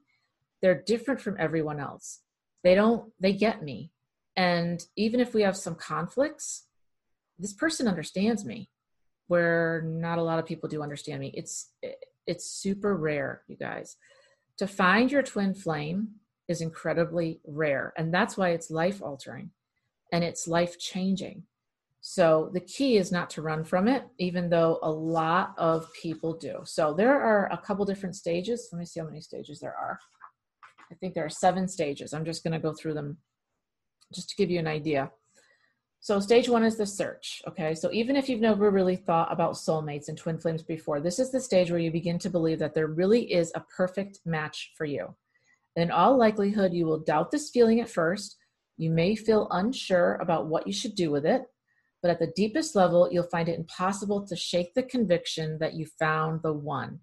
They're 0.61 0.83
different 0.83 1.23
from 1.23 1.37
everyone 1.38 1.81
else. 1.81 2.21
They 2.62 2.75
don't, 2.75 3.11
they 3.19 3.33
get 3.33 3.62
me. 3.62 3.92
And 4.37 4.85
even 4.97 5.21
if 5.21 5.35
we 5.35 5.43
have 5.43 5.57
some 5.57 5.75
conflicts, 5.75 6.67
this 7.39 7.53
person 7.53 7.89
understands 7.89 8.45
me 8.45 8.71
where 9.29 9.83
not 9.85 10.19
a 10.19 10.23
lot 10.23 10.39
of 10.39 10.47
people 10.47 10.69
do 10.69 10.83
understand 10.83 11.21
me. 11.21 11.33
It's, 11.35 11.71
it's 12.27 12.47
super 12.47 12.97
rare, 12.97 13.43
you 13.49 13.57
guys. 13.57 13.97
To 14.59 14.67
find 14.67 15.11
your 15.11 15.23
twin 15.23 15.55
flame 15.55 16.09
is 16.49 16.61
incredibly 16.61 17.41
rare 17.47 17.93
and 17.97 18.12
that's 18.12 18.37
why 18.37 18.51
it's 18.51 18.71
life 18.71 19.03
altering 19.03 19.51
and 20.12 20.23
it's 20.23 20.47
life 20.47 20.79
changing. 20.79 21.45
So 22.01 22.51
the 22.53 22.61
key 22.61 22.97
is 22.97 23.12
not 23.12 23.31
to 23.31 23.43
run 23.43 23.65
from 23.65 23.89
it 23.89 24.05
even 24.19 24.51
though 24.51 24.79
a 24.83 24.91
lot 24.91 25.55
of 25.57 25.89
people 26.01 26.37
do. 26.37 26.61
So 26.65 26.93
there 26.93 27.21
are 27.21 27.51
a 27.53 27.59
couple 27.59 27.85
different 27.85 28.17
stages. 28.17 28.69
Let 28.73 28.81
me 28.81 28.87
see 28.87 29.01
how 29.01 29.07
many 29.07 29.21
stages 29.21 29.61
there 29.61 29.75
are. 29.75 29.99
I 30.91 30.95
think 30.97 31.15
there 31.15 31.25
are 31.25 31.31
seven 31.31 31.69
stages. 31.69 32.12
I'm 32.12 32.25
just 32.25 32.45
going 32.45 32.53
to 32.53 32.59
go 32.59 32.73
through 32.73 32.95
them 32.95 33.17
just 34.12 34.28
to 34.31 34.37
give 34.37 34.50
you 34.50 34.59
an 34.59 34.66
idea 34.66 35.11
so 36.02 36.19
stage 36.19 36.49
one 36.49 36.64
is 36.64 36.76
the 36.76 36.85
search. 36.85 37.42
Okay. 37.47 37.76
So 37.76 37.92
even 37.92 38.16
if 38.16 38.28
you've 38.28 38.40
never 38.40 38.73
really 38.73 38.97
thought 38.97 39.33
about 39.33 39.52
soulmates 39.52 40.09
and 40.09 40.19
twin 40.19 40.37
flames 40.37 40.64
before, 40.64 40.99
this 40.99 41.21
is 41.21 41.31
the 41.31 41.40
stage 41.40 41.71
where 41.71 41.78
you 41.78 41.92
begin 41.92 42.19
to 42.19 42.28
believe 42.28 42.59
that 42.59 42.75
there 42.75 42.88
really 42.88 43.33
is 43.33 43.52
a 43.54 43.61
perfect 43.61 44.19
match 44.25 44.73
for 44.76 44.85
you. 44.85 45.14
In 45.76 45.92
all 45.92 46.19
likelihood, 46.19 46.73
you 46.73 46.87
will 46.87 46.99
doubt 46.99 47.31
this 47.31 47.50
feeling 47.50 47.81
at 47.81 47.88
first. 47.88 48.37
You 48.78 48.90
may 48.90 49.14
feel 49.14 49.47
unsure 49.52 50.16
about 50.16 50.49
what 50.49 50.66
you 50.66 50.73
should 50.73 50.97
do 50.97 51.12
with 51.12 51.25
it, 51.25 51.42
but 52.02 52.11
at 52.11 52.19
the 52.19 52.33
deepest 52.35 52.75
level, 52.75 53.09
you'll 53.12 53.23
find 53.23 53.49
it 53.49 53.57
impossible 53.57 54.26
to 54.26 54.35
shake 54.35 54.75
the 54.75 54.83
conviction 54.83 55.57
that 55.61 55.75
you 55.75 55.87
found 56.00 56.42
the 56.42 56.52
one. 56.52 56.99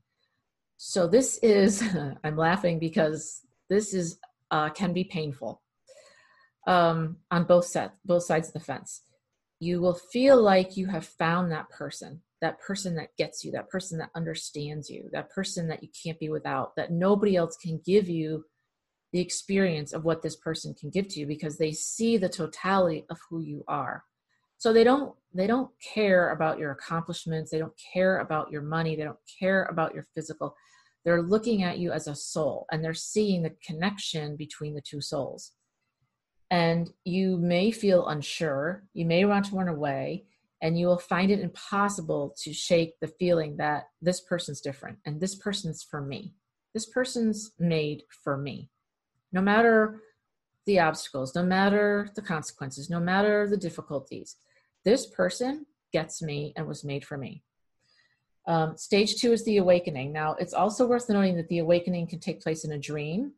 So 0.76 1.08
this 1.08 1.38
is, 1.42 1.82
I'm 2.26 2.36
laughing 2.36 2.80
because 2.80 3.44
this 3.70 3.94
is 3.94 4.20
uh, 4.52 4.72
can 4.72 4.92
be 4.92 5.06
painful 5.06 5.62
um, 6.70 7.18
on 7.32 7.46
both 7.46 7.76
both 8.06 8.24
sides 8.24 8.48
of 8.48 8.54
the 8.54 8.60
fence. 8.60 9.02
You 9.60 9.82
will 9.82 9.96
feel 9.96 10.42
like 10.42 10.78
you 10.78 10.86
have 10.86 11.06
found 11.06 11.52
that 11.52 11.70
person, 11.70 12.22
that 12.42 12.62
person 12.62 12.96
that 12.96 13.10
gets 13.18 13.44
you, 13.44 13.52
that 13.52 13.70
person 13.70 13.98
that 13.98 14.12
understands 14.16 14.90
you, 14.90 15.10
that 15.12 15.32
person 15.32 15.68
that 15.68 15.82
you 15.82 15.90
can't 16.02 16.20
be 16.20 16.30
without, 16.30 16.76
that 16.78 16.92
nobody 16.92 17.36
else 17.36 17.58
can 17.58 17.82
give 17.84 18.08
you 18.08 18.46
the 19.12 19.20
experience 19.20 19.92
of 19.92 20.06
what 20.06 20.22
this 20.22 20.36
person 20.36 20.76
can 20.80 20.92
give 20.92 21.08
to 21.08 21.20
you 21.20 21.26
because 21.26 21.58
they 21.58 21.72
see 21.72 22.18
the 22.18 22.30
totality 22.30 23.04
of 23.10 23.18
who 23.30 23.42
you 23.42 23.64
are. 23.68 24.04
So 24.60 24.72
they 24.72 24.84
don't 24.84 25.16
they 25.34 25.48
don't 25.48 25.72
care 25.94 26.32
about 26.32 26.60
your 26.60 26.72
accomplishments, 26.72 27.50
they 27.50 27.58
don't 27.58 27.80
care 27.94 28.20
about 28.20 28.52
your 28.52 28.62
money, 28.62 28.96
they 28.96 29.04
don't 29.04 29.18
care 29.40 29.64
about 29.66 29.96
your 29.96 30.06
physical. 30.14 30.56
They're 31.04 31.24
looking 31.24 31.64
at 31.64 31.80
you 31.80 31.92
as 31.92 32.08
a 32.08 32.16
soul 32.16 32.68
and 32.72 32.84
they're 32.84 32.94
seeing 32.94 33.42
the 33.42 33.56
connection 33.66 34.36
between 34.36 34.76
the 34.76 34.82
two 34.82 35.02
souls 35.02 35.54
and 36.52 36.92
you 37.06 37.38
may 37.38 37.72
feel 37.72 38.08
unsure 38.08 38.84
you 38.94 39.06
may 39.06 39.26
want 39.26 39.46
to 39.46 39.56
run 39.56 39.68
away 39.68 40.26
and 40.62 40.78
you 40.78 40.88
will 40.88 41.00
find 41.00 41.32
it 41.32 41.40
impossible 41.40 42.36
to 42.38 42.54
shake 42.54 43.00
the 43.00 43.08
feeling 43.08 43.58
that 43.58 43.84
this 44.02 44.20
person's 44.22 44.62
different 44.62 44.98
and 45.06 45.22
this 45.22 45.36
person's 45.36 45.84
for 45.84 46.02
me. 46.02 46.34
This 46.74 46.86
person's 46.86 47.52
made 47.60 48.04
for 48.24 48.36
me. 48.36 48.70
No 49.32 49.42
matter 49.42 50.02
the 50.66 50.80
obstacles 50.80 51.34
no 51.34 51.44
matter 51.44 52.10
the 52.16 52.22
consequences 52.22 52.90
no 52.90 53.00
matter 53.00 53.48
the 53.50 53.58
difficulties 53.58 54.36
this 54.86 55.08
person 55.08 55.66
gets 55.92 56.22
me 56.22 56.54
and 56.56 56.68
was 56.68 56.84
made 56.84 57.04
for 57.04 57.18
me. 57.18 57.44
Um, 58.48 58.78
stage 58.78 59.16
two 59.16 59.32
is 59.32 59.44
the 59.46 59.58
awakening. 59.58 60.12
Now 60.12 60.36
it's 60.40 60.54
also 60.54 60.86
worth 60.86 61.10
noting 61.10 61.38
that 61.38 61.48
the 61.48 61.60
awakening 61.60 62.08
can 62.08 62.20
take 62.20 62.42
place 62.42 62.66
in 62.66 62.72
a 62.72 62.78
dream 62.78 63.34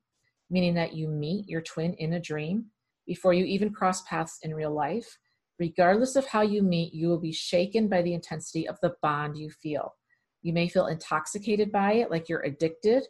meaning 0.49 0.73
that 0.73 0.93
you 0.93 1.07
meet 1.07 1.47
your 1.47 1.61
twin 1.61 1.93
in 1.93 2.13
a 2.13 2.19
dream 2.19 2.65
before 3.11 3.33
you 3.33 3.43
even 3.43 3.73
cross 3.73 4.01
paths 4.03 4.39
in 4.41 4.55
real 4.55 4.73
life. 4.73 5.17
Regardless 5.59 6.15
of 6.15 6.25
how 6.25 6.43
you 6.43 6.63
meet, 6.63 6.93
you 6.93 7.09
will 7.09 7.19
be 7.19 7.33
shaken 7.33 7.89
by 7.89 8.01
the 8.01 8.13
intensity 8.13 8.65
of 8.65 8.79
the 8.81 8.93
bond 9.01 9.37
you 9.37 9.49
feel. 9.49 9.95
You 10.43 10.53
may 10.53 10.69
feel 10.69 10.87
intoxicated 10.87 11.73
by 11.73 11.95
it, 11.95 12.09
like 12.09 12.29
you're 12.29 12.45
addicted, 12.45 13.03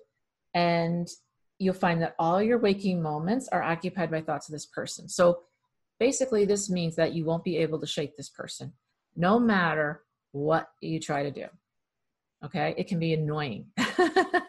and 0.55 1.08
you'll 1.60 1.75
find 1.75 2.01
that 2.01 2.15
all 2.17 2.41
your 2.41 2.58
waking 2.58 3.00
moments 3.00 3.48
are 3.50 3.62
occupied 3.62 4.10
by 4.10 4.22
thoughts 4.22 4.50
of 4.50 4.53
this 4.53 4.65
person. 4.65 5.08
So 5.08 5.41
basically, 6.00 6.46
this 6.46 6.67
means 6.67 6.96
that 6.96 7.13
you 7.13 7.24
won't 7.24 7.43
be 7.43 7.58
able 7.58 7.79
to 7.79 7.86
shake 7.86 8.17
this 8.17 8.29
person, 8.29 8.74
no 9.15 9.39
matter 9.39 10.01
what 10.31 10.67
you 10.81 11.00
try 11.00 11.22
to 11.22 11.31
do. 11.31 11.46
Okay, 12.43 12.74
it 12.75 12.88
can 12.88 12.98
be 12.98 13.13
annoying. 13.13 13.67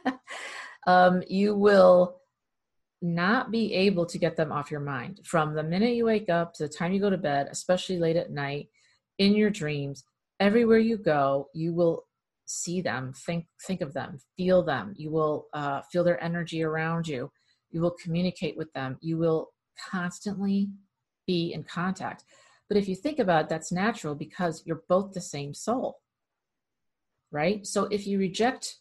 um, 0.87 1.23
you 1.29 1.55
will 1.55 2.22
not 3.03 3.51
be 3.51 3.75
able 3.75 4.07
to 4.07 4.17
get 4.17 4.37
them 4.37 4.53
off 4.53 4.71
your 4.71 4.81
mind 4.81 5.21
from 5.25 5.55
the 5.55 5.63
minute 5.63 5.95
you 5.95 6.05
wake 6.05 6.31
up 6.31 6.55
to 6.55 6.63
the 6.63 6.69
time 6.69 6.93
you 6.93 7.01
go 7.01 7.11
to 7.11 7.19
bed, 7.19 7.49
especially 7.51 7.99
late 7.99 8.17
at 8.17 8.31
night, 8.31 8.69
in 9.19 9.35
your 9.35 9.51
dreams, 9.51 10.05
everywhere 10.39 10.79
you 10.79 10.97
go, 10.97 11.49
you 11.53 11.75
will 11.75 12.07
see 12.47 12.81
them, 12.81 13.13
think 13.13 13.47
think 13.67 13.81
of 13.81 13.93
them, 13.93 14.19
feel 14.37 14.63
them. 14.63 14.95
You 14.97 15.11
will 15.11 15.49
uh, 15.53 15.83
feel 15.91 16.05
their 16.05 16.23
energy 16.23 16.63
around 16.63 17.09
you. 17.09 17.31
You 17.71 17.81
will 17.81 17.97
communicate 18.03 18.57
with 18.57 18.73
them. 18.73 18.99
You 19.01 19.19
will 19.19 19.51
constantly 19.91 20.71
be 21.27 21.53
in 21.53 21.65
contact. 21.65 22.25
But 22.69 22.77
if 22.77 22.89
you 22.89 22.95
think 22.95 23.19
about 23.19 23.45
it, 23.45 23.49
that's 23.49 23.73
natural 23.73 24.15
because 24.15 24.63
you're 24.65 24.83
both 24.89 25.13
the 25.13 25.21
same 25.21 25.55
soul, 25.55 25.99
right? 27.31 27.67
So 27.67 27.85
if 27.87 28.07
you 28.07 28.19
reject 28.19 28.79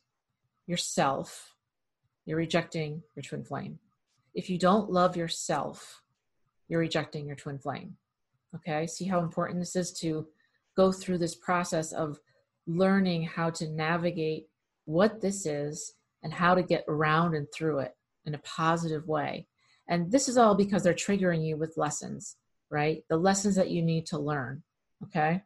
yourself, 0.67 1.55
you're 2.25 2.37
rejecting 2.37 3.03
your 3.15 3.23
twin 3.23 3.43
flame 3.43 3.79
if 4.33 4.49
you 4.49 4.57
don't 4.57 4.91
love 4.91 5.17
yourself, 5.17 6.01
you're 6.67 6.79
rejecting 6.79 7.25
your 7.25 7.35
twin 7.35 7.59
flame. 7.59 7.97
Okay, 8.55 8.87
see 8.87 9.05
how 9.05 9.19
important 9.19 9.59
this 9.59 9.75
is 9.75 9.91
to 9.99 10.27
go 10.75 10.91
through 10.91 11.17
this 11.17 11.35
process 11.35 11.91
of 11.91 12.19
learning 12.67 13.23
how 13.23 13.49
to 13.49 13.67
navigate 13.69 14.47
what 14.85 15.21
this 15.21 15.45
is 15.45 15.93
and 16.23 16.33
how 16.33 16.55
to 16.55 16.63
get 16.63 16.85
around 16.87 17.35
and 17.35 17.47
through 17.53 17.79
it 17.79 17.95
in 18.25 18.35
a 18.35 18.39
positive 18.39 19.07
way. 19.07 19.47
And 19.87 20.11
this 20.11 20.29
is 20.29 20.37
all 20.37 20.55
because 20.55 20.83
they're 20.83 20.93
triggering 20.93 21.45
you 21.45 21.57
with 21.57 21.77
lessons, 21.77 22.37
right? 22.69 23.03
The 23.09 23.17
lessons 23.17 23.55
that 23.55 23.71
you 23.71 23.81
need 23.81 24.05
to 24.07 24.19
learn. 24.19 24.63
Okay. 25.03 25.41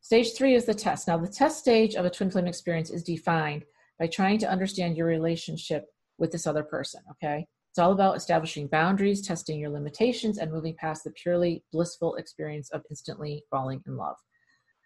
Stage 0.00 0.34
three 0.34 0.54
is 0.54 0.66
the 0.66 0.74
test. 0.74 1.08
Now, 1.08 1.16
the 1.16 1.28
test 1.28 1.58
stage 1.58 1.94
of 1.94 2.04
a 2.04 2.10
twin 2.10 2.30
flame 2.30 2.46
experience 2.46 2.90
is 2.90 3.02
defined 3.02 3.64
by 3.98 4.06
trying 4.06 4.38
to 4.40 4.50
understand 4.50 4.96
your 4.96 5.06
relationship 5.06 5.86
with 6.18 6.30
this 6.30 6.46
other 6.46 6.62
person. 6.62 7.00
Okay. 7.12 7.46
It's 7.74 7.80
all 7.80 7.90
about 7.90 8.16
establishing 8.16 8.68
boundaries, 8.68 9.20
testing 9.20 9.58
your 9.58 9.70
limitations, 9.70 10.38
and 10.38 10.52
moving 10.52 10.76
past 10.76 11.02
the 11.02 11.10
purely 11.10 11.64
blissful 11.72 12.14
experience 12.14 12.70
of 12.70 12.84
instantly 12.88 13.42
falling 13.50 13.82
in 13.88 13.96
love. 13.96 14.14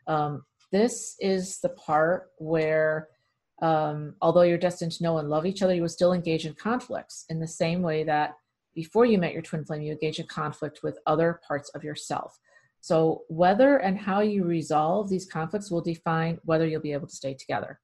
Um, 0.06 0.46
this 0.72 1.14
is 1.20 1.60
the 1.60 1.68
part 1.68 2.30
where, 2.38 3.08
um, 3.60 4.14
although 4.22 4.40
you're 4.40 4.56
destined 4.56 4.92
to 4.92 5.02
know 5.02 5.18
and 5.18 5.28
love 5.28 5.44
each 5.44 5.60
other, 5.60 5.74
you 5.74 5.82
will 5.82 5.90
still 5.90 6.14
engage 6.14 6.46
in 6.46 6.54
conflicts 6.54 7.26
in 7.28 7.40
the 7.40 7.46
same 7.46 7.82
way 7.82 8.04
that 8.04 8.36
before 8.74 9.04
you 9.04 9.18
met 9.18 9.34
your 9.34 9.42
twin 9.42 9.66
flame, 9.66 9.82
you 9.82 9.92
engage 9.92 10.18
in 10.18 10.26
conflict 10.26 10.80
with 10.82 10.98
other 11.04 11.42
parts 11.46 11.68
of 11.74 11.84
yourself. 11.84 12.38
So, 12.80 13.24
whether 13.28 13.76
and 13.76 13.98
how 13.98 14.20
you 14.20 14.44
resolve 14.44 15.10
these 15.10 15.26
conflicts 15.26 15.70
will 15.70 15.82
define 15.82 16.38
whether 16.46 16.66
you'll 16.66 16.80
be 16.80 16.94
able 16.94 17.08
to 17.08 17.16
stay 17.16 17.34
together. 17.34 17.80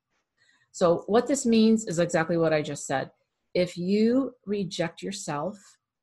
So, 0.73 1.05
what 1.09 1.27
this 1.27 1.45
means 1.45 1.87
is 1.89 1.99
exactly 1.99 2.39
what 2.39 2.55
I 2.55 2.63
just 2.63 2.87
said 2.87 3.11
if 3.55 3.77
you 3.77 4.33
reject 4.45 5.03
yourself 5.03 5.57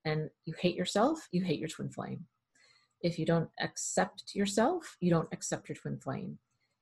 and 0.06 0.30
you 0.46 0.54
hate 0.60 0.76
yourself, 0.76 1.28
you 1.32 1.44
hate 1.44 1.60
your 1.60 1.70
twin 1.70 1.90
flame. 1.90 2.26
If 3.02 3.20
you 3.20 3.26
don't 3.26 3.50
accept 3.60 4.24
yourself, 4.34 4.96
you 5.00 5.10
don't 5.10 5.28
accept 5.32 5.68
your 5.68 5.76
twin 5.76 6.00
flame. 6.00 6.38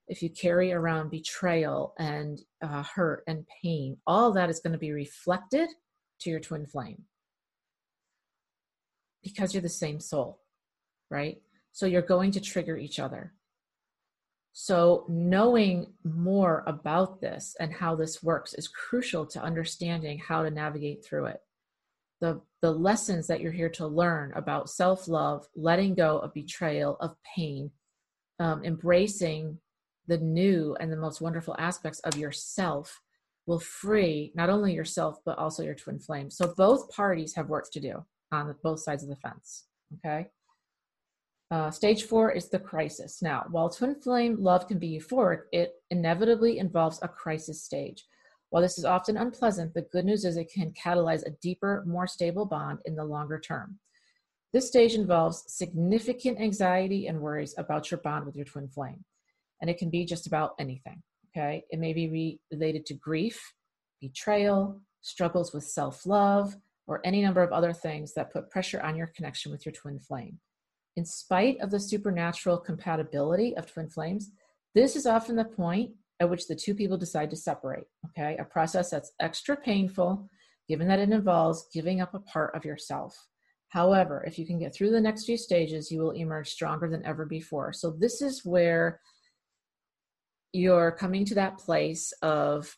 If 0.06 0.22
you 0.22 0.30
carry 0.30 0.72
around 0.72 1.10
betrayal 1.10 1.94
and 1.98 2.40
uh, 2.62 2.82
hurt 2.82 3.22
and 3.26 3.46
pain, 3.62 3.96
all 4.06 4.32
that 4.32 4.50
is 4.50 4.60
going 4.60 4.72
to 4.72 4.78
be 4.78 4.92
reflected 4.92 5.68
to 6.20 6.30
your 6.30 6.40
twin 6.40 6.66
flame 6.66 7.04
because 9.22 9.54
you're 9.54 9.62
the 9.62 9.68
same 9.68 10.00
soul, 10.00 10.40
right? 11.10 11.40
So 11.72 11.86
you're 11.86 12.02
going 12.02 12.32
to 12.32 12.40
trigger 12.40 12.76
each 12.76 12.98
other. 12.98 13.34
So, 14.52 15.04
knowing 15.08 15.92
more 16.04 16.64
about 16.66 17.20
this 17.20 17.54
and 17.60 17.72
how 17.72 17.94
this 17.94 18.22
works 18.22 18.54
is 18.54 18.68
crucial 18.68 19.24
to 19.26 19.42
understanding 19.42 20.18
how 20.18 20.42
to 20.42 20.50
navigate 20.50 21.04
through 21.04 21.26
it. 21.26 21.40
The, 22.20 22.40
the 22.60 22.72
lessons 22.72 23.26
that 23.28 23.40
you're 23.40 23.52
here 23.52 23.70
to 23.70 23.86
learn 23.86 24.32
about 24.34 24.68
self 24.68 25.06
love, 25.06 25.46
letting 25.54 25.94
go 25.94 26.18
of 26.18 26.34
betrayal, 26.34 26.96
of 27.00 27.14
pain, 27.36 27.70
um, 28.40 28.64
embracing 28.64 29.58
the 30.08 30.18
new 30.18 30.76
and 30.80 30.90
the 30.90 30.96
most 30.96 31.20
wonderful 31.20 31.54
aspects 31.58 32.00
of 32.00 32.16
yourself 32.16 33.00
will 33.46 33.60
free 33.60 34.32
not 34.34 34.50
only 34.50 34.74
yourself, 34.74 35.18
but 35.24 35.38
also 35.38 35.62
your 35.62 35.74
twin 35.76 36.00
flame. 36.00 36.28
So, 36.28 36.52
both 36.56 36.90
parties 36.90 37.34
have 37.34 37.48
work 37.48 37.70
to 37.72 37.80
do 37.80 38.04
on 38.32 38.54
both 38.64 38.80
sides 38.80 39.04
of 39.04 39.08
the 39.08 39.16
fence. 39.16 39.66
Okay. 40.04 40.28
Uh, 41.50 41.70
stage 41.70 42.04
four 42.04 42.30
is 42.30 42.48
the 42.48 42.58
crisis. 42.58 43.20
Now, 43.22 43.44
while 43.50 43.68
twin 43.68 43.96
flame 43.96 44.36
love 44.38 44.68
can 44.68 44.78
be 44.78 45.00
euphoric, 45.00 45.42
it 45.52 45.72
inevitably 45.90 46.58
involves 46.58 47.00
a 47.02 47.08
crisis 47.08 47.64
stage. 47.64 48.06
While 48.50 48.62
this 48.62 48.78
is 48.78 48.84
often 48.84 49.16
unpleasant, 49.16 49.74
the 49.74 49.82
good 49.82 50.04
news 50.04 50.24
is 50.24 50.36
it 50.36 50.52
can 50.52 50.72
catalyze 50.72 51.26
a 51.26 51.36
deeper, 51.42 51.84
more 51.86 52.06
stable 52.06 52.46
bond 52.46 52.78
in 52.84 52.94
the 52.94 53.04
longer 53.04 53.40
term. 53.40 53.78
This 54.52 54.68
stage 54.68 54.94
involves 54.94 55.44
significant 55.46 56.40
anxiety 56.40 57.06
and 57.06 57.20
worries 57.20 57.54
about 57.58 57.90
your 57.90 57.98
bond 57.98 58.26
with 58.26 58.36
your 58.36 58.44
twin 58.44 58.68
flame. 58.68 59.04
And 59.60 59.70
it 59.70 59.78
can 59.78 59.90
be 59.90 60.04
just 60.04 60.26
about 60.26 60.54
anything. 60.58 61.02
Okay. 61.36 61.64
It 61.70 61.78
may 61.78 61.92
be 61.92 62.40
related 62.50 62.86
to 62.86 62.94
grief, 62.94 63.40
betrayal, 64.00 64.80
struggles 65.02 65.52
with 65.52 65.64
self 65.64 66.04
love, 66.06 66.56
or 66.88 67.00
any 67.04 67.22
number 67.22 67.42
of 67.42 67.52
other 67.52 67.72
things 67.72 68.14
that 68.14 68.32
put 68.32 68.50
pressure 68.50 68.80
on 68.80 68.96
your 68.96 69.12
connection 69.14 69.52
with 69.52 69.64
your 69.64 69.72
twin 69.72 70.00
flame. 70.00 70.40
In 71.00 71.06
spite 71.06 71.58
of 71.62 71.70
the 71.70 71.80
supernatural 71.80 72.58
compatibility 72.58 73.56
of 73.56 73.72
twin 73.72 73.88
flames, 73.88 74.32
this 74.74 74.96
is 74.96 75.06
often 75.06 75.34
the 75.34 75.46
point 75.46 75.92
at 76.20 76.28
which 76.28 76.46
the 76.46 76.54
two 76.54 76.74
people 76.74 76.98
decide 76.98 77.30
to 77.30 77.36
separate. 77.36 77.86
Okay, 78.08 78.36
a 78.36 78.44
process 78.44 78.90
that's 78.90 79.12
extra 79.18 79.56
painful 79.56 80.28
given 80.68 80.86
that 80.88 80.98
it 80.98 81.08
involves 81.08 81.68
giving 81.72 82.02
up 82.02 82.12
a 82.12 82.20
part 82.20 82.54
of 82.54 82.66
yourself. 82.66 83.16
However, 83.70 84.22
if 84.26 84.38
you 84.38 84.44
can 84.44 84.58
get 84.58 84.74
through 84.74 84.90
the 84.90 85.00
next 85.00 85.24
few 85.24 85.38
stages, 85.38 85.90
you 85.90 86.02
will 86.02 86.10
emerge 86.10 86.50
stronger 86.50 86.86
than 86.86 87.06
ever 87.06 87.24
before. 87.24 87.72
So, 87.72 87.92
this 87.98 88.20
is 88.20 88.44
where 88.44 89.00
you're 90.52 90.92
coming 90.92 91.24
to 91.24 91.34
that 91.36 91.56
place 91.56 92.12
of, 92.20 92.76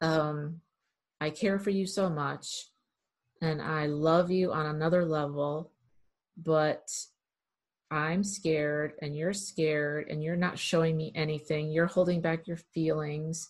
um, 0.00 0.62
I 1.20 1.30
care 1.30 1.60
for 1.60 1.70
you 1.70 1.86
so 1.86 2.10
much 2.10 2.70
and 3.40 3.62
I 3.62 3.86
love 3.86 4.32
you 4.32 4.52
on 4.52 4.66
another 4.66 5.04
level 5.04 5.70
but 6.44 6.88
I'm 7.90 8.22
scared 8.22 8.92
and 9.02 9.16
you're 9.16 9.32
scared 9.32 10.08
and 10.08 10.22
you're 10.22 10.36
not 10.36 10.58
showing 10.58 10.96
me 10.96 11.12
anything. 11.14 11.70
You're 11.70 11.86
holding 11.86 12.20
back 12.20 12.46
your 12.46 12.56
feelings, 12.56 13.48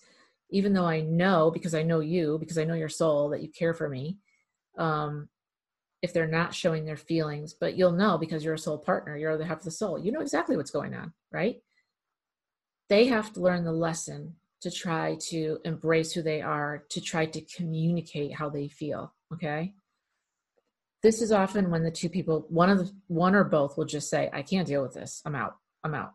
even 0.51 0.73
though 0.73 0.87
I 0.87 1.01
know, 1.03 1.51
because 1.51 1.75
I 1.75 1.83
know 1.83 2.01
you, 2.01 2.39
because 2.39 2.57
I 2.57 2.65
know 2.65 2.75
your 2.75 2.89
soul, 2.89 3.29
that 3.31 3.43
you 3.43 3.49
care 3.49 3.75
for 3.75 3.89
me. 3.89 4.19
Um, 4.79 5.29
if 6.03 6.15
they're 6.15 6.27
not 6.27 6.55
showing 6.55 6.87
their 6.87 6.97
feelings, 6.97 7.53
but 7.53 7.77
you'll 7.77 7.93
know 7.93 8.17
because 8.17 8.43
you're 8.43 8.55
a 8.55 8.59
soul 8.59 8.79
partner, 8.79 9.17
you're 9.17 9.37
the 9.37 9.45
half 9.45 9.59
of 9.59 9.65
the 9.65 9.71
soul. 9.71 9.99
You 9.99 10.13
know 10.13 10.21
exactly 10.21 10.57
what's 10.57 10.71
going 10.71 10.95
on, 10.95 11.13
right? 11.31 11.57
They 12.89 13.07
have 13.07 13.33
to 13.35 13.41
learn 13.41 13.65
the 13.65 13.73
lesson 13.73 14.37
to 14.63 14.71
try 14.71 15.17
to 15.29 15.59
embrace 15.65 16.13
who 16.13 16.23
they 16.23 16.41
are, 16.41 16.85
to 16.91 17.01
try 17.01 17.27
to 17.27 17.41
communicate 17.43 18.35
how 18.35 18.49
they 18.49 18.69
feel, 18.69 19.15
okay? 19.33 19.75
This 21.03 21.23
is 21.23 21.33
often 21.33 21.71
when 21.71 21.83
the 21.83 21.91
two 21.91 22.09
people 22.09 22.47
one 22.49 22.71
of 22.71 22.79
the 22.79 22.93
one 23.09 23.35
or 23.35 23.45
both 23.45 23.77
will 23.77 23.87
just 23.87 24.11
say 24.11 24.29
i 24.33 24.43
can't 24.43 24.69
deal 24.69 24.83
with 24.83 24.95
this. 24.95 25.23
I'm 25.25 25.35
out. 25.35 25.57
I'm 25.83 25.95
out. 25.95 26.13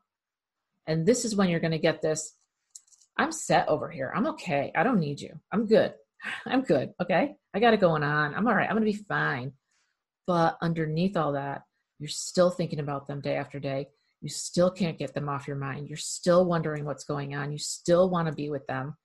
And 0.87 1.05
this 1.05 1.25
is 1.25 1.35
when 1.35 1.49
you're 1.49 1.59
going 1.59 1.71
to 1.71 1.79
get 1.79 2.01
this 2.01 2.35
i'm 3.17 3.31
set 3.31 3.67
over 3.69 3.89
here. 3.89 4.11
I'm 4.15 4.27
okay. 4.27 4.71
I 4.75 4.83
don't 4.83 4.99
need 4.99 5.21
you. 5.21 5.39
I'm 5.51 5.65
good. 5.67 5.93
I'm 6.45 6.61
good. 6.61 6.93
Okay? 7.01 7.35
I 7.53 7.59
got 7.59 7.73
it 7.73 7.79
going 7.79 8.03
on. 8.03 8.35
I'm 8.35 8.47
all 8.47 8.55
right. 8.55 8.69
I'm 8.69 8.77
going 8.77 8.91
to 8.91 8.97
be 8.97 9.05
fine. 9.07 9.53
But 10.27 10.57
underneath 10.61 11.15
all 11.15 11.33
that 11.33 11.61
you're 11.99 12.09
still 12.09 12.49
thinking 12.49 12.79
about 12.79 13.07
them 13.07 13.21
day 13.21 13.35
after 13.35 13.59
day. 13.59 13.87
You 14.21 14.29
still 14.29 14.71
can't 14.71 14.97
get 14.97 15.13
them 15.13 15.29
off 15.29 15.47
your 15.47 15.57
mind. 15.57 15.87
You're 15.87 15.97
still 15.97 16.45
wondering 16.45 16.85
what's 16.85 17.03
going 17.03 17.35
on. 17.35 17.51
You 17.51 17.57
still 17.57 18.09
want 18.09 18.27
to 18.27 18.33
be 18.33 18.49
with 18.49 18.65
them. 18.67 18.95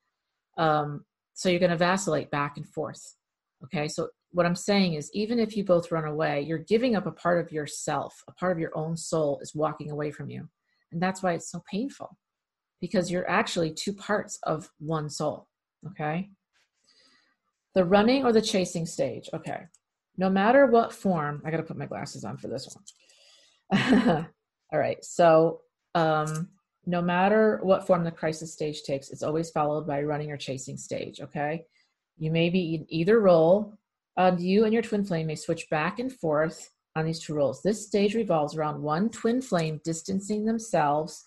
Um, 0.56 1.04
so 1.34 1.48
you're 1.48 1.60
going 1.60 1.70
to 1.70 1.76
vacillate 1.76 2.30
back 2.30 2.56
and 2.56 2.66
forth. 2.66 3.16
Okay? 3.64 3.88
So 3.88 4.08
what 4.32 4.46
I'm 4.46 4.56
saying 4.56 4.94
is, 4.94 5.10
even 5.12 5.38
if 5.38 5.56
you 5.56 5.64
both 5.64 5.90
run 5.90 6.04
away, 6.04 6.42
you're 6.42 6.58
giving 6.58 6.94
up 6.94 7.06
a 7.06 7.12
part 7.12 7.44
of 7.44 7.52
yourself, 7.52 8.22
a 8.28 8.32
part 8.32 8.52
of 8.52 8.58
your 8.58 8.76
own 8.76 8.96
soul 8.96 9.40
is 9.42 9.54
walking 9.54 9.90
away 9.90 10.10
from 10.10 10.30
you. 10.30 10.48
And 10.92 11.02
that's 11.02 11.22
why 11.22 11.32
it's 11.32 11.50
so 11.50 11.62
painful 11.70 12.16
because 12.80 13.10
you're 13.10 13.28
actually 13.28 13.72
two 13.72 13.92
parts 13.92 14.38
of 14.44 14.70
one 14.78 15.10
soul. 15.10 15.48
Okay. 15.88 16.30
The 17.74 17.84
running 17.84 18.24
or 18.24 18.32
the 18.32 18.42
chasing 18.42 18.86
stage. 18.86 19.28
Okay. 19.34 19.62
No 20.16 20.30
matter 20.30 20.66
what 20.66 20.92
form, 20.92 21.42
I 21.44 21.50
got 21.50 21.58
to 21.58 21.62
put 21.62 21.78
my 21.78 21.86
glasses 21.86 22.24
on 22.24 22.36
for 22.36 22.48
this 22.48 22.68
one. 23.70 24.26
All 24.72 24.78
right. 24.78 25.02
So, 25.04 25.60
um, 25.94 26.48
no 26.86 27.02
matter 27.02 27.60
what 27.62 27.86
form 27.86 28.04
the 28.04 28.10
crisis 28.10 28.52
stage 28.52 28.82
takes, 28.82 29.10
it's 29.10 29.22
always 29.22 29.50
followed 29.50 29.86
by 29.86 30.02
running 30.02 30.30
or 30.30 30.36
chasing 30.36 30.76
stage. 30.76 31.20
Okay. 31.20 31.64
You 32.18 32.30
may 32.30 32.50
be 32.50 32.74
in 32.74 32.86
either 32.88 33.20
role 33.20 33.78
uh, 34.16 34.36
you 34.38 34.64
and 34.64 34.72
your 34.72 34.82
twin 34.82 35.04
flame 35.04 35.26
may 35.26 35.36
switch 35.36 35.68
back 35.70 35.98
and 35.98 36.12
forth 36.12 36.70
on 36.96 37.04
these 37.04 37.20
two 37.20 37.34
roles. 37.34 37.62
This 37.62 37.86
stage 37.86 38.14
revolves 38.14 38.56
around 38.56 38.82
one 38.82 39.10
twin 39.10 39.40
flame 39.40 39.80
distancing 39.84 40.44
themselves, 40.44 41.24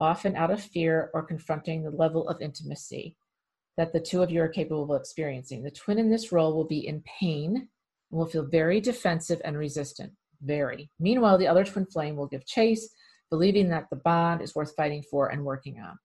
often 0.00 0.36
out 0.36 0.50
of 0.50 0.62
fear 0.62 1.10
or 1.14 1.22
confronting 1.22 1.82
the 1.82 1.90
level 1.90 2.28
of 2.28 2.40
intimacy 2.40 3.16
that 3.76 3.92
the 3.92 4.00
two 4.00 4.22
of 4.22 4.30
you 4.30 4.40
are 4.42 4.48
capable 4.48 4.92
of 4.92 5.00
experiencing. 5.00 5.62
The 5.62 5.70
twin 5.70 5.98
in 5.98 6.10
this 6.10 6.30
role 6.30 6.54
will 6.54 6.66
be 6.66 6.86
in 6.86 7.02
pain 7.20 7.56
and 7.56 8.18
will 8.18 8.26
feel 8.26 8.44
very 8.44 8.80
defensive 8.80 9.40
and 9.44 9.56
resistant. 9.56 10.12
Very. 10.42 10.90
Meanwhile, 10.98 11.38
the 11.38 11.48
other 11.48 11.64
twin 11.64 11.86
flame 11.86 12.16
will 12.16 12.26
give 12.26 12.44
chase, 12.44 12.88
believing 13.30 13.68
that 13.70 13.86
the 13.90 13.96
bond 13.96 14.42
is 14.42 14.54
worth 14.54 14.74
fighting 14.76 15.02
for 15.10 15.28
and 15.28 15.44
working 15.44 15.80
on. 15.80 15.96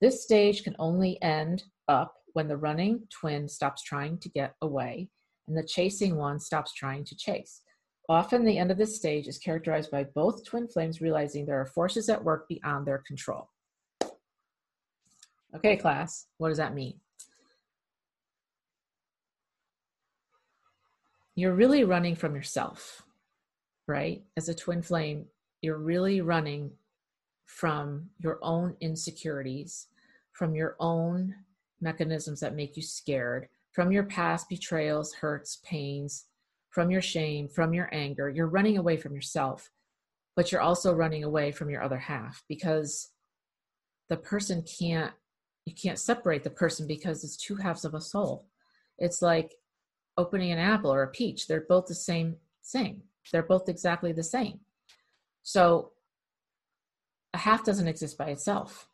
This 0.00 0.24
stage 0.24 0.64
can 0.64 0.74
only 0.78 1.20
end 1.22 1.62
up 1.86 2.14
when 2.32 2.48
the 2.48 2.56
running 2.56 3.06
twin 3.20 3.48
stops 3.48 3.82
trying 3.82 4.18
to 4.18 4.28
get 4.30 4.54
away 4.62 5.08
and 5.48 5.56
the 5.56 5.62
chasing 5.62 6.16
one 6.16 6.38
stops 6.38 6.72
trying 6.72 7.04
to 7.04 7.16
chase. 7.16 7.62
Often, 8.08 8.44
the 8.44 8.58
end 8.58 8.70
of 8.70 8.78
this 8.78 8.96
stage 8.96 9.28
is 9.28 9.38
characterized 9.38 9.90
by 9.90 10.04
both 10.04 10.44
twin 10.44 10.68
flames 10.68 11.00
realizing 11.00 11.46
there 11.46 11.60
are 11.60 11.66
forces 11.66 12.08
at 12.08 12.22
work 12.22 12.48
beyond 12.48 12.86
their 12.86 13.02
control. 13.06 13.48
Okay, 15.54 15.76
class, 15.76 16.26
what 16.38 16.48
does 16.48 16.58
that 16.58 16.74
mean? 16.74 16.98
You're 21.34 21.54
really 21.54 21.84
running 21.84 22.14
from 22.14 22.34
yourself, 22.34 23.02
right? 23.86 24.22
As 24.36 24.48
a 24.48 24.54
twin 24.54 24.82
flame, 24.82 25.26
you're 25.62 25.78
really 25.78 26.20
running 26.20 26.72
from 27.46 28.10
your 28.18 28.38
own 28.42 28.76
insecurities, 28.80 29.86
from 30.32 30.54
your 30.54 30.76
own 30.80 31.34
mechanisms 31.80 32.40
that 32.40 32.54
make 32.54 32.76
you 32.76 32.82
scared, 32.82 33.48
from 33.72 33.90
your 33.90 34.04
past 34.04 34.48
betrayals, 34.48 35.14
hurts, 35.14 35.58
pains, 35.64 36.26
from 36.70 36.90
your 36.90 37.02
shame, 37.02 37.48
from 37.48 37.74
your 37.74 37.88
anger. 37.92 38.28
You're 38.28 38.46
running 38.46 38.78
away 38.78 38.96
from 38.96 39.14
yourself, 39.14 39.70
but 40.36 40.52
you're 40.52 40.60
also 40.60 40.94
running 40.94 41.24
away 41.24 41.52
from 41.52 41.70
your 41.70 41.82
other 41.82 41.98
half 41.98 42.42
because 42.48 43.10
the 44.08 44.16
person 44.16 44.62
can't, 44.62 45.12
you 45.64 45.74
can't 45.74 45.98
separate 45.98 46.44
the 46.44 46.50
person 46.50 46.86
because 46.86 47.24
it's 47.24 47.36
two 47.36 47.56
halves 47.56 47.84
of 47.84 47.94
a 47.94 48.00
soul. 48.00 48.46
It's 48.98 49.22
like 49.22 49.54
opening 50.16 50.52
an 50.52 50.58
apple 50.58 50.92
or 50.92 51.02
a 51.02 51.10
peach. 51.10 51.46
They're 51.46 51.66
both 51.68 51.86
the 51.86 51.94
same 51.94 52.36
thing, 52.64 53.02
they're 53.32 53.42
both 53.42 53.68
exactly 53.68 54.12
the 54.12 54.22
same. 54.22 54.60
So 55.42 55.92
a 57.34 57.38
half 57.38 57.64
doesn't 57.64 57.88
exist 57.88 58.18
by 58.18 58.26
itself. 58.26 58.88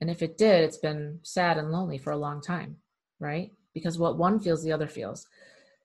And 0.00 0.10
if 0.10 0.22
it 0.22 0.36
did, 0.36 0.64
it's 0.64 0.76
been 0.76 1.20
sad 1.22 1.56
and 1.56 1.70
lonely 1.70 1.98
for 1.98 2.12
a 2.12 2.16
long 2.16 2.42
time, 2.42 2.76
right? 3.20 3.52
Because 3.74 3.98
what 3.98 4.16
one 4.16 4.40
feels 4.40 4.62
the 4.62 4.72
other 4.72 4.86
feels 4.86 5.26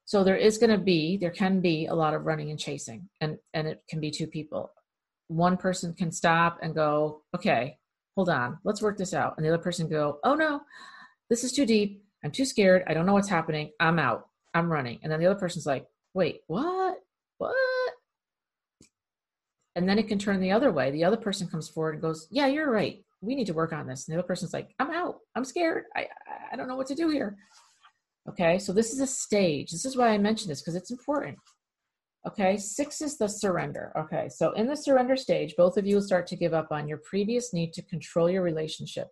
so 0.06 0.24
there 0.24 0.38
is 0.38 0.58
going 0.58 0.70
to 0.72 0.78
be 0.78 1.18
there 1.18 1.32
can 1.32 1.60
be 1.60 1.86
a 1.88 1.94
lot 1.94 2.14
of 2.14 2.26
running 2.26 2.50
and 2.50 2.60
chasing 2.60 3.08
and 3.22 3.38
and 3.54 3.68
it 3.68 3.82
can 3.90 4.00
be 4.00 4.12
two 4.12 4.28
people 4.28 4.72
one 5.28 5.58
person 5.58 5.94
can 5.94 6.12
stop 6.12 6.58
and 6.62 6.76
go 6.76 7.22
okay 7.36 7.78
hold 8.16 8.30
on 8.30 8.58
let's 8.64 8.82
work 8.82 8.98
this 8.98 9.14
out 9.14 9.34
and 9.38 9.46
the 9.46 9.50
other 9.50 9.62
person 9.62 9.88
go 9.88 10.20
oh 10.24 10.36
no 10.36 10.62
this 11.30 11.44
is 11.44 11.52
too 11.52 11.66
deep 11.66 12.04
i'm 12.24 12.32
too 12.32 12.46
scared 12.46 12.84
i 12.88 12.94
don't 12.94 13.06
know 13.06 13.14
what's 13.14 13.30
happening 13.30 13.72
i'm 13.80 14.00
out 14.00 14.28
i'm 14.54 14.72
running 14.72 15.00
and 15.04 15.12
then 15.12 15.20
the 15.20 15.26
other 15.26 15.40
person's 15.40 15.66
like 15.66 15.86
wait 16.14 16.42
what 16.48 16.98
what 17.38 17.56
And 19.76 19.88
then 19.88 19.98
it 19.98 20.08
can 20.08 20.20
turn 20.20 20.42
the 20.42 20.52
other 20.52 20.72
way. 20.72 20.92
The 20.92 21.06
other 21.06 21.18
person 21.18 21.48
comes 21.48 21.70
forward 21.70 21.94
and 21.94 22.02
goes, 22.02 22.28
Yeah, 22.32 22.48
you're 22.48 22.70
right. 22.70 23.04
We 23.22 23.36
need 23.36 23.48
to 23.48 23.54
work 23.54 23.72
on 23.74 23.88
this. 23.88 24.08
And 24.08 24.14
the 24.14 24.20
other 24.20 24.28
person's 24.28 24.54
like, 24.54 24.74
I'm 24.80 24.92
out. 24.92 25.20
I'm 25.36 25.46
scared. 25.46 25.86
I, 25.96 26.08
I 26.52 26.58
don't 26.58 26.68
know 26.68 26.76
what 26.76 26.88
to 26.88 26.96
do 26.96 27.10
here. 27.10 27.38
Okay, 28.30 28.60
so 28.60 28.72
this 28.72 28.94
is 28.94 29.00
a 29.00 29.08
stage. 29.08 29.72
This 29.72 29.86
is 29.86 29.98
why 29.98 30.10
I 30.10 30.18
mentioned 30.18 30.52
this 30.52 30.62
because 30.62 30.76
it's 30.76 30.92
important. 30.92 31.38
Okay, 32.28 32.58
six 32.58 33.02
is 33.02 33.18
the 33.18 33.28
surrender. 33.28 33.92
Okay, 33.98 34.30
so 34.30 34.52
in 34.52 34.68
the 34.68 34.76
surrender 34.76 35.16
stage, 35.16 35.56
both 35.58 35.78
of 35.78 35.88
you 35.88 35.96
will 35.96 36.04
start 36.04 36.28
to 36.28 36.36
give 36.36 36.54
up 36.54 36.68
on 36.72 36.88
your 36.88 37.00
previous 37.00 37.54
need 37.54 37.74
to 37.74 37.82
control 37.82 38.30
your 38.30 38.44
relationship. 38.44 39.08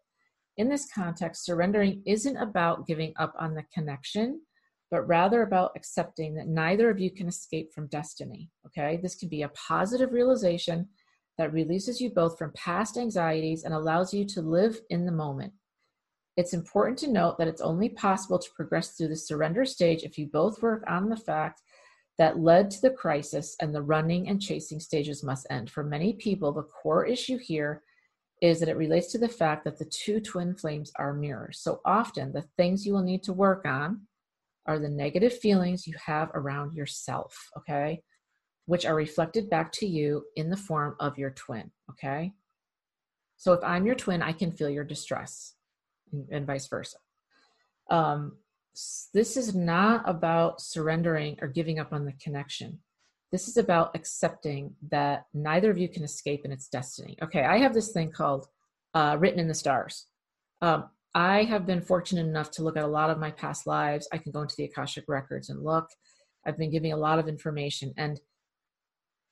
In 0.57 0.69
this 0.69 0.87
context, 0.93 1.45
surrendering 1.45 2.03
isn't 2.05 2.37
about 2.37 2.85
giving 2.85 3.13
up 3.17 3.33
on 3.39 3.55
the 3.55 3.63
connection, 3.73 4.41
but 4.91 5.07
rather 5.07 5.41
about 5.41 5.71
accepting 5.75 6.35
that 6.35 6.47
neither 6.47 6.89
of 6.89 6.99
you 6.99 7.09
can 7.09 7.27
escape 7.27 7.71
from 7.73 7.87
destiny. 7.87 8.51
Okay, 8.67 8.99
this 9.01 9.15
can 9.15 9.29
be 9.29 9.41
a 9.41 9.49
positive 9.49 10.11
realization 10.11 10.87
that 11.37 11.53
releases 11.53 12.01
you 12.01 12.09
both 12.09 12.37
from 12.37 12.51
past 12.53 12.97
anxieties 12.97 13.63
and 13.63 13.73
allows 13.73 14.13
you 14.13 14.25
to 14.25 14.41
live 14.41 14.79
in 14.89 15.05
the 15.05 15.11
moment. 15.11 15.53
It's 16.37 16.53
important 16.53 16.99
to 16.99 17.11
note 17.11 17.39
that 17.39 17.47
it's 17.47 17.61
only 17.61 17.89
possible 17.89 18.37
to 18.37 18.51
progress 18.55 18.91
through 18.91 19.07
the 19.07 19.15
surrender 19.15 19.65
stage 19.65 20.03
if 20.03 20.19
you 20.19 20.27
both 20.27 20.61
work 20.61 20.83
on 20.87 21.09
the 21.09 21.17
fact 21.17 21.63
that 22.19 22.39
led 22.39 22.69
to 22.71 22.81
the 22.81 22.91
crisis 22.91 23.55
and 23.59 23.73
the 23.73 23.81
running 23.81 24.29
and 24.29 24.39
chasing 24.39 24.79
stages 24.79 25.23
must 25.23 25.47
end. 25.49 25.71
For 25.71 25.83
many 25.83 26.13
people, 26.13 26.51
the 26.51 26.61
core 26.61 27.05
issue 27.05 27.39
here 27.39 27.81
is 28.39 28.59
that 28.59 28.69
it 28.69 28.77
relates 28.77 29.11
to 29.11 29.17
the 29.17 29.27
fact 29.27 29.63
that 29.63 29.79
the 29.79 29.85
two 29.85 30.19
twin 30.19 30.55
flames 30.55 30.91
are 30.97 31.11
mirrors. 31.11 31.59
So 31.59 31.81
often, 31.85 32.31
the 32.31 32.45
things 32.55 32.85
you 32.85 32.93
will 32.93 33.01
need 33.01 33.23
to 33.23 33.33
work 33.33 33.65
on 33.65 34.01
are 34.67 34.77
the 34.77 34.89
negative 34.89 35.35
feelings 35.39 35.87
you 35.87 35.95
have 36.05 36.29
around 36.35 36.75
yourself, 36.75 37.49
okay, 37.57 38.03
which 38.65 38.85
are 38.85 38.95
reflected 38.95 39.49
back 39.49 39.71
to 39.71 39.87
you 39.87 40.23
in 40.35 40.51
the 40.51 40.57
form 40.57 40.95
of 40.99 41.17
your 41.17 41.31
twin, 41.31 41.71
okay? 41.89 42.33
So 43.37 43.53
if 43.53 43.63
I'm 43.63 43.87
your 43.87 43.95
twin, 43.95 44.21
I 44.21 44.33
can 44.33 44.51
feel 44.51 44.69
your 44.69 44.83
distress 44.83 45.55
and, 46.31 46.45
vice 46.45 46.67
versa. 46.67 46.97
Um, 47.89 48.37
this 49.13 49.37
is 49.37 49.55
not 49.55 50.07
about 50.07 50.61
surrendering 50.61 51.37
or 51.41 51.47
giving 51.47 51.79
up 51.79 51.93
on 51.93 52.05
the 52.05 52.13
connection. 52.13 52.79
This 53.31 53.47
is 53.47 53.57
about 53.57 53.95
accepting 53.95 54.75
that 54.91 55.25
neither 55.33 55.71
of 55.71 55.77
you 55.77 55.89
can 55.89 56.03
escape 56.03 56.45
in 56.45 56.51
its 56.51 56.67
destiny. 56.67 57.17
Okay, 57.21 57.43
I 57.43 57.57
have 57.57 57.73
this 57.73 57.91
thing 57.91 58.11
called 58.11 58.47
uh, 58.93 59.17
Written 59.19 59.39
in 59.39 59.47
the 59.47 59.53
Stars. 59.53 60.05
Um, 60.61 60.89
I 61.13 61.43
have 61.43 61.65
been 61.65 61.81
fortunate 61.81 62.27
enough 62.27 62.51
to 62.51 62.63
look 62.63 62.77
at 62.77 62.83
a 62.83 62.87
lot 62.87 63.09
of 63.09 63.17
my 63.17 63.31
past 63.31 63.65
lives. 63.65 64.07
I 64.13 64.17
can 64.17 64.31
go 64.31 64.41
into 64.41 64.55
the 64.57 64.65
Akashic 64.65 65.05
records 65.07 65.49
and 65.49 65.63
look. 65.63 65.89
I've 66.45 66.57
been 66.57 66.71
giving 66.71 66.93
a 66.93 66.97
lot 66.97 67.19
of 67.19 67.27
information, 67.27 67.93
and 67.97 68.19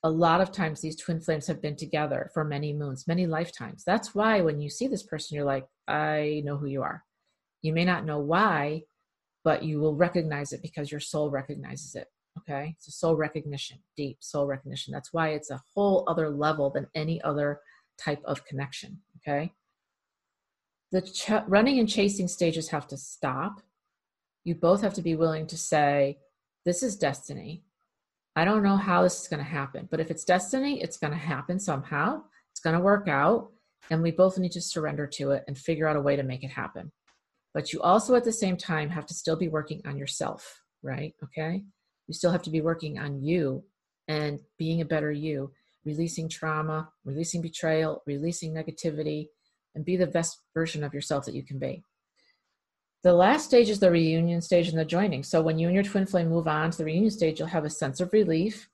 a 0.06 0.10
lot 0.10 0.40
of 0.40 0.52
times 0.52 0.82
these 0.82 0.96
twin 0.96 1.20
flames 1.20 1.48
have 1.48 1.64
been 1.64 1.76
together 1.76 2.30
for 2.32 2.44
many 2.44 2.72
moons, 2.72 3.08
many 3.08 3.26
lifetimes. 3.26 3.84
That's 3.84 4.14
why 4.14 4.40
when 4.40 4.62
you 4.62 4.70
see 4.70 4.88
this 4.88 5.02
person, 5.02 5.34
you're 5.34 5.46
like, 5.46 5.66
I 5.88 6.44
know 6.46 6.58
who 6.58 6.68
you 6.68 6.84
are. 6.84 7.04
You 7.64 7.74
may 7.74 7.86
not 7.86 8.06
know 8.06 8.20
why, 8.20 8.84
but 9.44 9.64
you 9.64 9.80
will 9.80 9.96
recognize 9.96 10.54
it 10.54 10.62
because 10.62 10.92
your 10.92 11.00
soul 11.00 11.32
recognizes 11.32 11.96
it. 11.96 12.06
Okay. 12.38 12.76
So 12.78 12.92
soul 12.92 13.16
recognition, 13.16 13.80
deep 13.98 14.18
soul 14.20 14.46
recognition. 14.46 14.94
That's 14.94 15.12
why 15.12 15.30
it's 15.30 15.50
a 15.50 15.64
whole 15.74 16.04
other 16.08 16.30
level 16.30 16.70
than 16.70 16.86
any 16.94 17.20
other 17.24 17.62
type 17.98 18.22
of 18.26 18.46
connection. 18.46 19.00
Okay. 19.18 19.54
The 20.92 21.02
ch- 21.02 21.48
running 21.48 21.80
and 21.80 21.90
chasing 21.90 22.28
stages 22.28 22.70
have 22.70 22.88
to 22.90 22.98
stop. 22.98 23.60
You 24.44 24.54
both 24.54 24.84
have 24.84 24.94
to 24.94 25.02
be 25.02 25.16
willing 25.16 25.48
to 25.48 25.58
say, 25.58 26.20
This 26.64 26.84
is 26.84 26.96
destiny. 26.96 27.64
I 28.36 28.44
don't 28.44 28.64
know 28.64 28.76
how 28.76 29.02
this 29.02 29.22
is 29.22 29.28
going 29.28 29.44
to 29.44 29.50
happen, 29.50 29.88
but 29.90 30.00
if 30.00 30.12
it's 30.12 30.26
destiny, 30.26 30.82
it's 30.82 30.98
going 30.98 31.14
to 31.14 31.20
happen 31.20 31.60
somehow. 31.60 32.22
It's 32.52 32.60
going 32.60 32.76
to 32.76 32.82
work 32.82 33.08
out. 33.08 33.52
And 33.90 34.02
we 34.02 34.12
both 34.12 34.38
need 34.38 34.52
to 34.54 34.62
surrender 34.62 35.08
to 35.08 35.32
it 35.32 35.44
and 35.48 35.58
figure 35.58 35.88
out 35.88 35.96
a 35.96 36.02
way 36.02 36.16
to 36.16 36.24
make 36.24 36.44
it 36.44 36.50
happen. 36.50 36.92
But 37.54 37.72
you 37.72 37.82
also, 37.82 38.16
at 38.16 38.24
the 38.24 38.34
same 38.34 38.58
time, 38.58 38.90
have 38.90 39.06
to 39.06 39.14
still 39.14 39.38
be 39.38 39.48
working 39.48 39.82
on 39.86 39.98
yourself, 39.98 40.62
right? 40.84 41.14
Okay. 41.24 41.64
You 42.08 42.14
still 42.14 42.32
have 42.32 42.42
to 42.44 42.50
be 42.50 42.62
working 42.62 43.00
on 43.00 43.24
you 43.24 43.64
and 44.08 44.40
being 44.58 44.82
a 44.82 44.86
better 44.86 45.12
you, 45.12 45.52
releasing 45.86 46.28
trauma, 46.28 46.90
releasing 47.06 47.42
betrayal, 47.42 48.04
releasing 48.06 48.54
negativity, 48.54 49.28
and 49.76 49.86
be 49.86 49.96
the 49.96 50.08
best 50.08 50.42
version 50.54 50.84
of 50.84 50.94
yourself 50.94 51.26
that 51.26 51.36
you 51.36 51.44
can 51.44 51.60
be. 51.60 51.84
The 53.06 53.14
last 53.14 53.46
stage 53.46 53.70
is 53.70 53.80
the 53.80 53.92
reunion 53.92 54.42
stage 54.42 54.68
and 54.68 54.80
the 54.80 54.84
joining. 54.84 55.22
So 55.22 55.40
when 55.40 55.60
you 55.60 55.68
and 55.68 55.76
your 55.76 55.84
twin 55.84 56.08
flame 56.08 56.28
move 56.28 56.48
on 56.48 56.72
to 56.72 56.78
the 56.80 56.86
reunion 56.86 57.12
stage, 57.12 57.38
you'll 57.38 57.48
have 57.50 57.64
a 57.64 57.70
sense 57.70 58.00
of 58.00 58.12
relief 58.12 58.68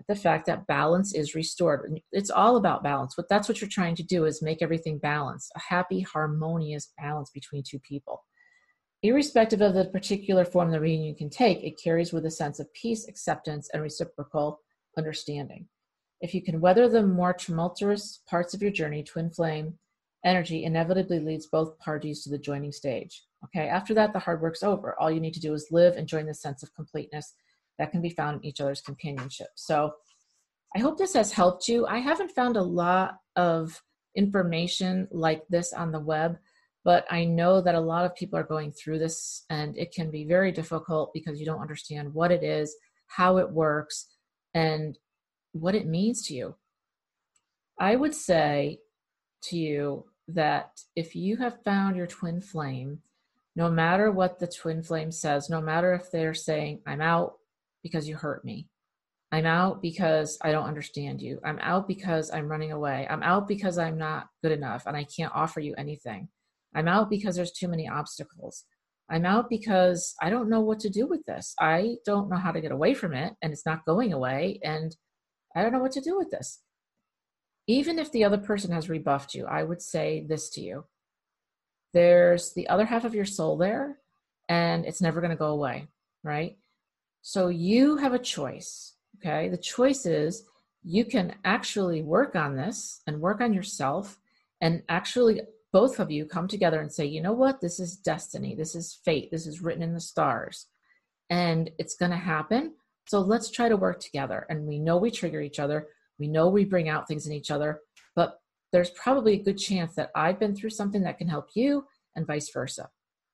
at 0.00 0.08
the 0.08 0.16
fact 0.16 0.46
that 0.46 0.66
balance 0.66 1.14
is 1.14 1.36
restored. 1.36 2.00
It's 2.10 2.28
all 2.28 2.56
about 2.56 2.82
balance. 2.82 3.14
But 3.16 3.28
that's 3.28 3.48
what 3.48 3.60
you're 3.60 3.70
trying 3.70 3.94
to 3.94 4.02
do 4.02 4.24
is 4.24 4.42
make 4.42 4.60
everything 4.60 4.98
balanced, 4.98 5.52
a 5.54 5.60
happy, 5.60 6.00
harmonious 6.00 6.92
balance 6.98 7.30
between 7.30 7.62
two 7.62 7.78
people. 7.78 8.24
Irrespective 9.04 9.60
of 9.60 9.74
the 9.74 9.84
particular 9.84 10.44
form 10.44 10.72
the 10.72 10.80
reunion 10.80 11.14
can 11.14 11.30
take, 11.30 11.62
it 11.62 11.80
carries 11.80 12.12
with 12.12 12.26
a 12.26 12.30
sense 12.32 12.58
of 12.58 12.72
peace, 12.74 13.06
acceptance, 13.06 13.70
and 13.72 13.84
reciprocal 13.84 14.58
understanding. 14.98 15.68
If 16.20 16.34
you 16.34 16.42
can 16.42 16.60
weather 16.60 16.88
the 16.88 17.04
more 17.04 17.34
tumultuous 17.34 18.20
parts 18.28 18.52
of 18.52 18.62
your 18.62 18.72
journey, 18.72 19.04
twin 19.04 19.30
flame 19.30 19.78
energy 20.26 20.64
inevitably 20.64 21.20
leads 21.20 21.46
both 21.46 21.78
parties 21.78 22.22
to 22.22 22.30
the 22.30 22.38
joining 22.38 22.72
stage. 22.72 23.22
Okay, 23.44 23.68
after 23.68 23.94
that, 23.94 24.12
the 24.12 24.18
hard 24.18 24.42
work's 24.42 24.62
over. 24.62 24.94
All 25.00 25.10
you 25.10 25.20
need 25.20 25.34
to 25.34 25.40
do 25.40 25.54
is 25.54 25.68
live 25.70 25.96
and 25.96 26.08
join 26.08 26.26
the 26.26 26.34
sense 26.34 26.62
of 26.62 26.74
completeness 26.74 27.32
that 27.78 27.92
can 27.92 28.02
be 28.02 28.10
found 28.10 28.36
in 28.36 28.44
each 28.44 28.60
other's 28.60 28.80
companionship. 28.80 29.48
So 29.54 29.92
I 30.74 30.80
hope 30.80 30.98
this 30.98 31.14
has 31.14 31.32
helped 31.32 31.68
you. 31.68 31.86
I 31.86 31.98
haven't 31.98 32.32
found 32.32 32.56
a 32.56 32.62
lot 32.62 33.18
of 33.36 33.80
information 34.16 35.06
like 35.10 35.42
this 35.48 35.72
on 35.72 35.92
the 35.92 36.00
web, 36.00 36.38
but 36.84 37.06
I 37.10 37.24
know 37.24 37.60
that 37.60 37.74
a 37.74 37.80
lot 37.80 38.04
of 38.04 38.14
people 38.14 38.38
are 38.38 38.44
going 38.44 38.72
through 38.72 38.98
this 38.98 39.44
and 39.48 39.76
it 39.78 39.92
can 39.92 40.10
be 40.10 40.24
very 40.24 40.50
difficult 40.50 41.12
because 41.14 41.38
you 41.38 41.46
don't 41.46 41.60
understand 41.60 42.12
what 42.12 42.32
it 42.32 42.42
is, 42.42 42.74
how 43.06 43.38
it 43.38 43.50
works, 43.50 44.06
and 44.54 44.98
what 45.52 45.74
it 45.74 45.86
means 45.86 46.26
to 46.26 46.34
you. 46.34 46.56
I 47.78 47.94
would 47.94 48.14
say 48.14 48.80
to 49.44 49.56
you 49.56 50.06
that 50.28 50.80
if 50.94 51.14
you 51.14 51.36
have 51.36 51.62
found 51.62 51.96
your 51.96 52.06
twin 52.06 52.40
flame, 52.40 53.00
no 53.54 53.70
matter 53.70 54.10
what 54.10 54.38
the 54.38 54.46
twin 54.46 54.82
flame 54.82 55.10
says, 55.10 55.48
no 55.48 55.60
matter 55.60 55.94
if 55.94 56.10
they're 56.10 56.34
saying, 56.34 56.80
I'm 56.86 57.00
out 57.00 57.34
because 57.82 58.08
you 58.08 58.16
hurt 58.16 58.44
me, 58.44 58.68
I'm 59.32 59.46
out 59.46 59.80
because 59.80 60.38
I 60.42 60.52
don't 60.52 60.66
understand 60.66 61.22
you, 61.22 61.40
I'm 61.44 61.58
out 61.60 61.88
because 61.88 62.30
I'm 62.30 62.48
running 62.48 62.72
away, 62.72 63.06
I'm 63.08 63.22
out 63.22 63.48
because 63.48 63.78
I'm 63.78 63.98
not 63.98 64.28
good 64.42 64.52
enough 64.52 64.84
and 64.86 64.96
I 64.96 65.04
can't 65.04 65.34
offer 65.34 65.60
you 65.60 65.74
anything, 65.78 66.28
I'm 66.74 66.88
out 66.88 67.08
because 67.08 67.36
there's 67.36 67.52
too 67.52 67.68
many 67.68 67.88
obstacles. 67.88 68.64
I'm 69.08 69.24
out 69.24 69.48
because 69.48 70.16
I 70.20 70.30
don't 70.30 70.50
know 70.50 70.60
what 70.60 70.80
to 70.80 70.90
do 70.90 71.06
with 71.06 71.24
this. 71.26 71.54
I 71.60 71.98
don't 72.04 72.28
know 72.28 72.36
how 72.36 72.50
to 72.50 72.60
get 72.60 72.72
away 72.72 72.92
from 72.92 73.14
it, 73.14 73.34
and 73.40 73.52
it's 73.52 73.64
not 73.64 73.84
going 73.84 74.12
away, 74.12 74.58
and 74.64 74.96
I 75.54 75.62
don't 75.62 75.72
know 75.72 75.78
what 75.78 75.92
to 75.92 76.00
do 76.00 76.18
with 76.18 76.30
this 76.30 76.60
even 77.66 77.98
if 77.98 78.12
the 78.12 78.24
other 78.24 78.38
person 78.38 78.70
has 78.72 78.88
rebuffed 78.88 79.34
you, 79.34 79.46
I 79.46 79.62
would 79.62 79.82
say 79.82 80.24
this 80.28 80.50
to 80.50 80.60
you 80.60 80.84
there's 81.96 82.52
the 82.52 82.68
other 82.68 82.84
half 82.84 83.04
of 83.04 83.14
your 83.14 83.24
soul 83.24 83.56
there, 83.56 83.96
and 84.50 84.84
it's 84.84 85.00
never 85.00 85.22
going 85.22 85.30
to 85.30 85.36
go 85.36 85.48
away, 85.48 85.88
right? 86.22 86.58
So 87.22 87.48
you 87.48 87.96
have 87.96 88.12
a 88.12 88.18
choice, 88.18 88.92
okay? 89.16 89.48
The 89.48 89.56
choice 89.56 90.04
is 90.04 90.44
you 90.84 91.06
can 91.06 91.36
actually 91.46 92.02
work 92.02 92.36
on 92.36 92.54
this 92.54 93.00
and 93.06 93.18
work 93.18 93.40
on 93.40 93.54
yourself, 93.54 94.18
and 94.60 94.82
actually, 94.90 95.40
both 95.72 95.98
of 95.98 96.10
you 96.10 96.26
come 96.26 96.48
together 96.48 96.80
and 96.80 96.92
say, 96.92 97.06
you 97.06 97.22
know 97.22 97.32
what? 97.32 97.62
This 97.62 97.80
is 97.80 97.96
destiny. 97.96 98.54
This 98.54 98.74
is 98.74 98.98
fate. 99.02 99.30
This 99.30 99.46
is 99.46 99.62
written 99.62 99.82
in 99.82 99.94
the 99.94 100.00
stars, 100.00 100.66
and 101.30 101.70
it's 101.78 101.96
going 101.96 102.10
to 102.12 102.18
happen. 102.18 102.74
So 103.06 103.20
let's 103.20 103.50
try 103.50 103.70
to 103.70 103.76
work 103.78 104.00
together. 104.00 104.46
And 104.50 104.66
we 104.66 104.78
know 104.78 104.98
we 104.98 105.10
trigger 105.10 105.40
each 105.40 105.58
other 105.58 105.88
we 106.18 106.28
know 106.28 106.48
we 106.48 106.64
bring 106.64 106.88
out 106.88 107.06
things 107.06 107.26
in 107.26 107.32
each 107.32 107.50
other, 107.50 107.80
but 108.14 108.40
there's 108.72 108.90
probably 108.90 109.34
a 109.34 109.42
good 109.42 109.58
chance 109.58 109.94
that 109.94 110.10
I've 110.14 110.40
been 110.40 110.54
through 110.54 110.70
something 110.70 111.02
that 111.02 111.18
can 111.18 111.28
help 111.28 111.48
you 111.54 111.84
and 112.14 112.26
vice 112.26 112.50
versa. 112.50 112.88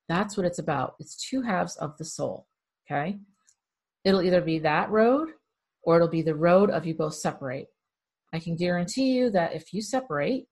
That's 0.09 0.37
what 0.37 0.47
it's 0.47 0.59
about. 0.59 0.95
It's 0.99 1.17
two 1.17 1.43
halves 1.43 1.77
of 1.77 1.97
the 1.99 2.05
soul. 2.05 2.47
Okay. 2.91 3.19
It'll 4.05 4.23
either 4.23 4.41
be 4.41 4.59
that 4.61 4.91
road 4.91 5.31
or 5.85 5.97
it'll 5.97 6.09
be 6.09 6.23
the 6.23 6.35
road 6.35 6.71
of 6.71 6.87
you 6.87 6.95
both 6.95 7.15
separate. 7.15 7.69
I 8.33 8.39
can 8.39 8.57
guarantee 8.57 9.13
you 9.13 9.31
that 9.31 9.55
if 9.55 9.73
you 9.73 9.83
separate, 9.83 10.47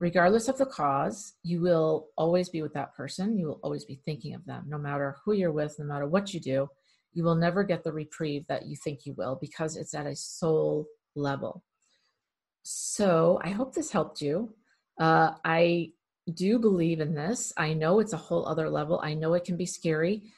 regardless 0.00 0.48
of 0.48 0.58
the 0.58 0.66
cause, 0.66 1.34
you 1.42 1.60
will 1.60 2.08
always 2.16 2.48
be 2.48 2.62
with 2.62 2.72
that 2.74 2.94
person. 2.94 3.36
You 3.36 3.48
will 3.48 3.60
always 3.62 3.84
be 3.84 4.00
thinking 4.04 4.34
of 4.34 4.44
them, 4.46 4.64
no 4.68 4.78
matter 4.78 5.16
who 5.24 5.32
you're 5.32 5.52
with, 5.52 5.76
no 5.78 5.84
matter 5.84 6.06
what 6.06 6.32
you 6.32 6.40
do. 6.40 6.68
You 7.12 7.24
will 7.24 7.34
never 7.34 7.64
get 7.64 7.84
the 7.84 7.92
reprieve 7.92 8.46
that 8.48 8.66
you 8.66 8.76
think 8.76 9.04
you 9.04 9.14
will 9.14 9.38
because 9.40 9.76
it's 9.76 9.94
at 9.94 10.06
a 10.06 10.14
soul 10.14 10.86
level. 11.18 11.64
So 12.62 13.40
I 13.42 13.50
hope 13.50 13.74
this 13.74 13.90
helped 13.90 14.20
you. 14.20 14.54
Uh, 15.00 15.32
I 15.44 15.92
do 16.34 16.58
believe 16.58 17.00
in 17.00 17.14
this. 17.14 17.52
I 17.56 17.72
know 17.72 18.00
it's 18.00 18.12
a 18.12 18.18
whole 18.18 18.46
other 18.46 18.68
level. 18.68 19.00
I 19.02 19.14
know 19.14 19.34
it 19.34 19.44
can 19.44 19.56
be 19.56 19.66
scary. 19.66 20.32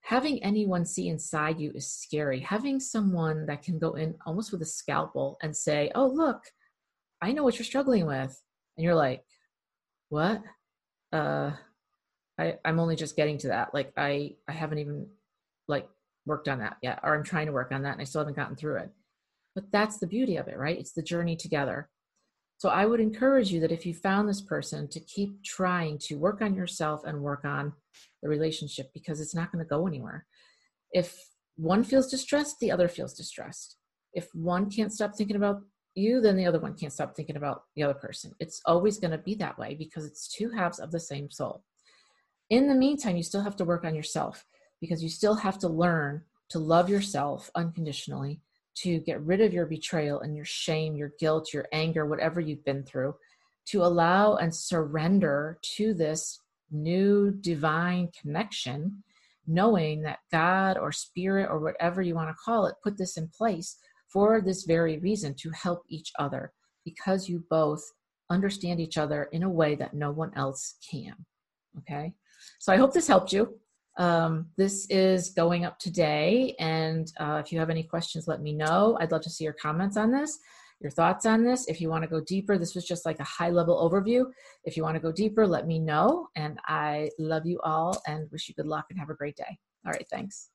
having 0.00 0.42
anyone 0.42 0.86
see 0.86 1.08
inside 1.08 1.60
you 1.60 1.70
is 1.74 1.92
scary. 1.92 2.40
Having 2.40 2.80
someone 2.80 3.44
that 3.46 3.62
can 3.62 3.78
go 3.78 3.92
in 3.92 4.14
almost 4.24 4.52
with 4.52 4.62
a 4.62 4.66
scalpel 4.66 5.36
and 5.42 5.54
say, 5.54 5.90
Oh, 5.94 6.06
look, 6.06 6.44
I 7.20 7.32
know 7.32 7.42
what 7.44 7.58
you're 7.58 7.64
struggling 7.64 8.06
with. 8.06 8.42
And 8.76 8.84
you're 8.84 8.94
like, 8.94 9.22
What? 10.08 10.42
Uh, 11.12 11.52
I, 12.38 12.54
I'm 12.64 12.80
only 12.80 12.96
just 12.96 13.16
getting 13.16 13.38
to 13.38 13.48
that. 13.48 13.74
Like 13.74 13.92
I, 13.96 14.36
I 14.48 14.52
haven't 14.52 14.78
even 14.78 15.08
like 15.66 15.88
worked 16.24 16.48
on 16.48 16.60
that 16.60 16.76
yet, 16.82 17.00
or 17.02 17.14
I'm 17.14 17.24
trying 17.24 17.46
to 17.46 17.52
work 17.52 17.72
on 17.72 17.82
that 17.82 17.92
and 17.92 18.00
I 18.00 18.04
still 18.04 18.20
haven't 18.20 18.36
gotten 18.36 18.56
through 18.56 18.76
it. 18.76 18.90
But 19.58 19.72
that's 19.72 19.98
the 19.98 20.06
beauty 20.06 20.36
of 20.36 20.46
it, 20.46 20.56
right? 20.56 20.78
It's 20.78 20.92
the 20.92 21.02
journey 21.02 21.34
together. 21.34 21.88
So 22.58 22.68
I 22.68 22.86
would 22.86 23.00
encourage 23.00 23.50
you 23.50 23.58
that 23.58 23.72
if 23.72 23.84
you 23.84 23.92
found 23.92 24.28
this 24.28 24.40
person 24.40 24.86
to 24.86 25.00
keep 25.00 25.42
trying 25.42 25.98
to 26.02 26.14
work 26.14 26.40
on 26.42 26.54
yourself 26.54 27.02
and 27.04 27.20
work 27.20 27.44
on 27.44 27.72
the 28.22 28.28
relationship 28.28 28.92
because 28.94 29.20
it's 29.20 29.34
not 29.34 29.50
going 29.50 29.64
to 29.64 29.68
go 29.68 29.88
anywhere. 29.88 30.26
If 30.92 31.18
one 31.56 31.82
feels 31.82 32.08
distressed, 32.08 32.60
the 32.60 32.70
other 32.70 32.86
feels 32.86 33.14
distressed. 33.14 33.78
If 34.12 34.32
one 34.32 34.70
can't 34.70 34.92
stop 34.92 35.16
thinking 35.16 35.34
about 35.34 35.62
you, 35.96 36.20
then 36.20 36.36
the 36.36 36.46
other 36.46 36.60
one 36.60 36.74
can't 36.74 36.92
stop 36.92 37.16
thinking 37.16 37.36
about 37.36 37.62
the 37.74 37.82
other 37.82 37.94
person. 37.94 38.30
It's 38.38 38.60
always 38.64 38.98
going 38.98 39.10
to 39.10 39.18
be 39.18 39.34
that 39.34 39.58
way 39.58 39.74
because 39.74 40.06
it's 40.06 40.28
two 40.28 40.50
halves 40.50 40.78
of 40.78 40.92
the 40.92 41.00
same 41.00 41.32
soul. 41.32 41.64
In 42.48 42.68
the 42.68 42.76
meantime, 42.76 43.16
you 43.16 43.24
still 43.24 43.42
have 43.42 43.56
to 43.56 43.64
work 43.64 43.84
on 43.84 43.96
yourself 43.96 44.44
because 44.80 45.02
you 45.02 45.08
still 45.08 45.34
have 45.34 45.58
to 45.58 45.68
learn 45.68 46.22
to 46.50 46.60
love 46.60 46.88
yourself 46.88 47.50
unconditionally, 47.56 48.40
to 48.76 49.00
get 49.00 49.20
rid 49.22 49.40
of 49.40 49.52
your 49.52 49.66
betrayal 49.66 50.20
and 50.20 50.36
your 50.36 50.44
shame, 50.44 50.96
your 50.96 51.12
guilt, 51.18 51.52
your 51.52 51.66
anger, 51.72 52.06
whatever 52.06 52.40
you've 52.40 52.64
been 52.64 52.84
through, 52.84 53.14
to 53.66 53.82
allow 53.82 54.36
and 54.36 54.54
surrender 54.54 55.58
to 55.76 55.94
this 55.94 56.40
new 56.70 57.30
divine 57.40 58.10
connection, 58.20 59.02
knowing 59.46 60.02
that 60.02 60.20
God 60.30 60.76
or 60.78 60.92
spirit 60.92 61.48
or 61.50 61.58
whatever 61.58 62.02
you 62.02 62.14
want 62.14 62.28
to 62.28 62.42
call 62.42 62.66
it 62.66 62.74
put 62.82 62.98
this 62.98 63.16
in 63.16 63.28
place 63.28 63.76
for 64.08 64.40
this 64.40 64.64
very 64.64 64.98
reason 64.98 65.34
to 65.34 65.50
help 65.50 65.82
each 65.88 66.12
other 66.18 66.52
because 66.84 67.28
you 67.28 67.44
both 67.50 67.82
understand 68.30 68.80
each 68.80 68.98
other 68.98 69.24
in 69.32 69.42
a 69.42 69.50
way 69.50 69.74
that 69.74 69.94
no 69.94 70.10
one 70.10 70.32
else 70.36 70.76
can. 70.90 71.14
Okay, 71.78 72.14
so 72.58 72.72
I 72.72 72.76
hope 72.76 72.92
this 72.92 73.06
helped 73.06 73.32
you. 73.32 73.58
Um, 73.98 74.46
this 74.56 74.86
is 74.90 75.30
going 75.30 75.64
up 75.64 75.78
today, 75.78 76.54
and 76.60 77.12
uh, 77.18 77.42
if 77.44 77.52
you 77.52 77.58
have 77.58 77.68
any 77.68 77.82
questions, 77.82 78.28
let 78.28 78.40
me 78.40 78.52
know. 78.52 78.96
I'd 79.00 79.10
love 79.10 79.22
to 79.22 79.30
see 79.30 79.44
your 79.44 79.52
comments 79.52 79.96
on 79.96 80.12
this, 80.12 80.38
your 80.80 80.92
thoughts 80.92 81.26
on 81.26 81.42
this. 81.42 81.66
If 81.66 81.80
you 81.80 81.90
want 81.90 82.04
to 82.04 82.08
go 82.08 82.20
deeper, 82.20 82.56
this 82.56 82.76
was 82.76 82.86
just 82.86 83.04
like 83.04 83.18
a 83.18 83.24
high 83.24 83.50
level 83.50 83.76
overview. 83.76 84.24
If 84.64 84.76
you 84.76 84.84
want 84.84 84.94
to 84.94 85.00
go 85.00 85.10
deeper, 85.10 85.46
let 85.46 85.66
me 85.66 85.80
know. 85.80 86.28
And 86.36 86.60
I 86.66 87.10
love 87.18 87.44
you 87.44 87.60
all 87.64 88.00
and 88.06 88.30
wish 88.30 88.48
you 88.48 88.54
good 88.54 88.68
luck 88.68 88.86
and 88.90 88.98
have 89.00 89.10
a 89.10 89.14
great 89.14 89.36
day. 89.36 89.58
All 89.84 89.92
right, 89.92 90.06
thanks. 90.10 90.50